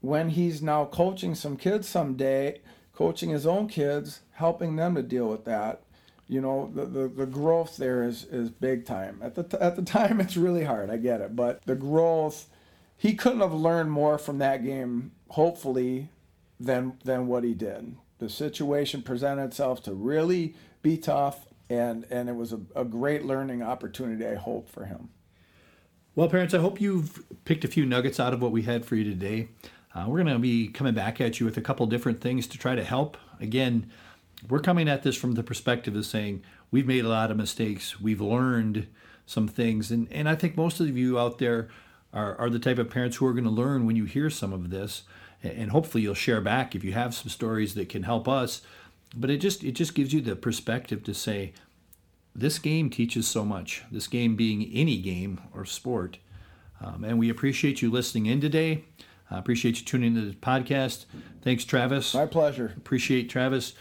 when 0.00 0.30
he's 0.30 0.62
now 0.62 0.84
coaching 0.86 1.34
some 1.34 1.56
kids 1.56 1.88
someday, 1.88 2.60
coaching 2.92 3.30
his 3.30 3.46
own 3.46 3.68
kids, 3.68 4.20
helping 4.32 4.76
them 4.76 4.94
to 4.94 5.02
deal 5.02 5.28
with 5.28 5.44
that. 5.44 5.82
You 6.28 6.40
know, 6.40 6.70
the, 6.72 6.86
the, 6.86 7.08
the 7.08 7.26
growth 7.26 7.76
there 7.76 8.04
is, 8.04 8.24
is 8.24 8.50
big 8.50 8.86
time. 8.86 9.18
At 9.20 9.34
the, 9.34 9.42
t- 9.42 9.58
at 9.60 9.76
the 9.76 9.82
time, 9.98 10.20
it's 10.20 10.36
really 10.36 10.64
hard. 10.64 10.88
I 10.90 10.96
get 10.96 11.20
it. 11.20 11.34
But 11.34 11.62
the 11.66 11.74
growth, 11.74 12.48
he 12.96 13.14
couldn't 13.14 13.40
have 13.40 13.52
learned 13.52 13.90
more 13.90 14.16
from 14.16 14.38
that 14.38 14.64
game, 14.64 15.12
hopefully, 15.30 16.08
than, 16.60 16.98
than 17.04 17.26
what 17.26 17.42
he 17.42 17.54
did. 17.54 17.96
The 18.18 18.28
situation 18.28 19.02
presented 19.02 19.44
itself 19.44 19.82
to 19.84 19.94
really 19.94 20.54
be 20.82 20.98
tough, 20.98 21.46
and, 21.70 22.06
and 22.10 22.28
it 22.28 22.36
was 22.36 22.52
a, 22.52 22.60
a 22.76 22.84
great 22.84 23.24
learning 23.24 23.62
opportunity, 23.62 24.26
I 24.26 24.34
hope, 24.34 24.68
for 24.68 24.84
him. 24.84 25.08
Well, 26.14 26.28
parents, 26.28 26.52
I 26.52 26.58
hope 26.58 26.80
you've 26.80 27.24
picked 27.44 27.64
a 27.64 27.68
few 27.68 27.86
nuggets 27.86 28.20
out 28.20 28.34
of 28.34 28.42
what 28.42 28.52
we 28.52 28.62
had 28.62 28.84
for 28.84 28.96
you 28.96 29.04
today. 29.04 29.48
Uh, 29.94 30.04
we're 30.06 30.22
going 30.22 30.34
to 30.34 30.38
be 30.38 30.68
coming 30.68 30.94
back 30.94 31.20
at 31.20 31.40
you 31.40 31.46
with 31.46 31.56
a 31.56 31.62
couple 31.62 31.86
different 31.86 32.20
things 32.20 32.46
to 32.48 32.58
try 32.58 32.74
to 32.74 32.84
help. 32.84 33.16
Again, 33.40 33.90
we're 34.48 34.60
coming 34.60 34.88
at 34.88 35.02
this 35.02 35.16
from 35.16 35.32
the 35.32 35.42
perspective 35.42 35.96
of 35.96 36.04
saying 36.04 36.42
we've 36.70 36.86
made 36.86 37.04
a 37.04 37.08
lot 37.08 37.30
of 37.30 37.36
mistakes, 37.36 38.00
we've 38.00 38.20
learned 38.20 38.86
some 39.24 39.48
things, 39.48 39.90
and, 39.90 40.12
and 40.12 40.28
I 40.28 40.34
think 40.34 40.56
most 40.56 40.80
of 40.80 40.96
you 40.96 41.18
out 41.18 41.38
there 41.38 41.68
are, 42.12 42.36
are 42.36 42.50
the 42.50 42.58
type 42.58 42.78
of 42.78 42.90
parents 42.90 43.16
who 43.16 43.26
are 43.26 43.32
going 43.32 43.44
to 43.44 43.50
learn 43.50 43.86
when 43.86 43.96
you 43.96 44.04
hear 44.04 44.30
some 44.30 44.52
of 44.52 44.70
this, 44.70 45.02
and 45.42 45.70
hopefully 45.70 46.02
you'll 46.02 46.14
share 46.14 46.40
back 46.40 46.74
if 46.74 46.84
you 46.84 46.92
have 46.92 47.14
some 47.14 47.28
stories 47.28 47.74
that 47.74 47.88
can 47.88 48.02
help 48.02 48.28
us. 48.28 48.62
But 49.16 49.30
it 49.30 49.38
just 49.38 49.64
it 49.64 49.72
just 49.72 49.94
gives 49.94 50.12
you 50.12 50.20
the 50.20 50.36
perspective 50.36 51.02
to 51.04 51.14
say, 51.14 51.52
this 52.34 52.58
game 52.58 52.90
teaches 52.90 53.26
so 53.26 53.44
much. 53.44 53.82
This 53.90 54.06
game 54.06 54.36
being 54.36 54.70
any 54.72 54.98
game 54.98 55.40
or 55.54 55.64
sport, 55.64 56.18
um, 56.80 57.04
and 57.04 57.18
we 57.18 57.28
appreciate 57.28 57.82
you 57.82 57.90
listening 57.90 58.26
in 58.26 58.40
today. 58.40 58.84
I 59.30 59.38
appreciate 59.38 59.78
you 59.78 59.84
tuning 59.84 60.16
into 60.16 60.28
the 60.28 60.34
podcast. 60.36 61.06
Thanks, 61.42 61.64
Travis. 61.64 62.14
My 62.14 62.26
pleasure. 62.26 62.74
Appreciate 62.76 63.30
Travis. 63.30 63.74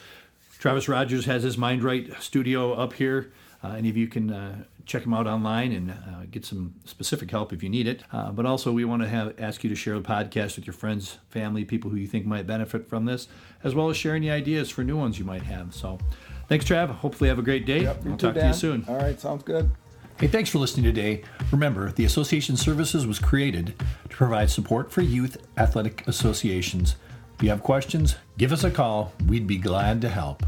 Travis 0.60 0.88
Rogers 0.88 1.26
has 1.26 1.44
his 1.44 1.58
Mind 1.58 1.84
Right 1.84 2.12
studio 2.20 2.74
up 2.74 2.94
here. 2.94 3.32
Uh, 3.64 3.70
any 3.70 3.90
of 3.90 3.98
you 3.98 4.08
can 4.08 4.32
uh, 4.32 4.64
check 4.86 5.04
them 5.04 5.14
out 5.14 5.28
online 5.28 5.72
and 5.72 5.92
uh, 5.92 6.26
get 6.30 6.46
some 6.46 6.74
specific 6.86 7.30
help 7.32 7.54
if 7.54 7.62
you 7.62 7.70
need 7.70 7.88
it. 7.88 8.04
Uh, 8.12 8.32
but 8.32 8.46
also, 8.46 8.72
we 8.72 8.86
want 8.86 9.02
to 9.02 9.08
have 9.08 9.34
ask 9.40 9.64
you 9.64 9.70
to 9.70 9.76
share 9.76 9.96
the 9.96 10.02
podcast 10.02 10.56
with 10.56 10.66
your 10.66 10.74
friends, 10.74 11.20
family, 11.30 11.66
people 11.66 11.92
who 11.92 11.98
you 11.98 12.08
think 12.08 12.26
might 12.26 12.48
benefit 12.48 12.88
from 12.88 13.06
this, 13.06 13.28
as 13.64 13.76
well 13.76 13.90
as 13.90 13.98
sharing 13.98 14.22
the 14.22 14.32
ideas 14.32 14.70
for 14.70 14.84
new 14.84 14.98
ones 14.98 15.20
you 15.20 15.26
might 15.26 15.44
have. 15.44 15.74
So, 15.74 16.00
thanks, 16.48 16.66
Trav. 16.66 16.90
Hopefully, 16.90 17.30
have 17.30 17.40
a 17.40 17.44
great 17.44 17.66
day. 17.66 17.84
Yep, 17.84 18.04
we'll 18.04 18.18
too, 18.18 18.28
talk 18.28 18.36
Dan. 18.36 18.44
to 18.44 18.48
you 18.48 18.54
soon. 18.54 18.86
All 18.88 18.98
right, 18.98 19.20
sounds 19.20 19.44
good. 19.44 19.70
Hey, 20.20 20.28
thanks 20.28 20.50
for 20.50 20.58
listening 20.58 20.84
today. 20.84 21.24
Remember, 21.52 21.92
the 21.94 22.04
association 22.04 22.58
services 22.58 23.08
was 23.08 23.20
created 23.20 23.74
to 24.10 24.16
provide 24.18 24.50
support 24.50 24.92
for 24.92 25.02
youth 25.02 25.38
athletic 25.58 26.06
associations. 26.08 26.98
If 27.36 27.44
you 27.44 27.50
have 27.52 27.64
questions, 27.64 28.18
give 28.38 28.52
us 28.52 28.66
a 28.66 28.72
call. 28.72 29.14
We'd 29.28 29.48
be 29.48 29.58
glad 29.58 30.02
to 30.02 30.10
help. 30.10 30.44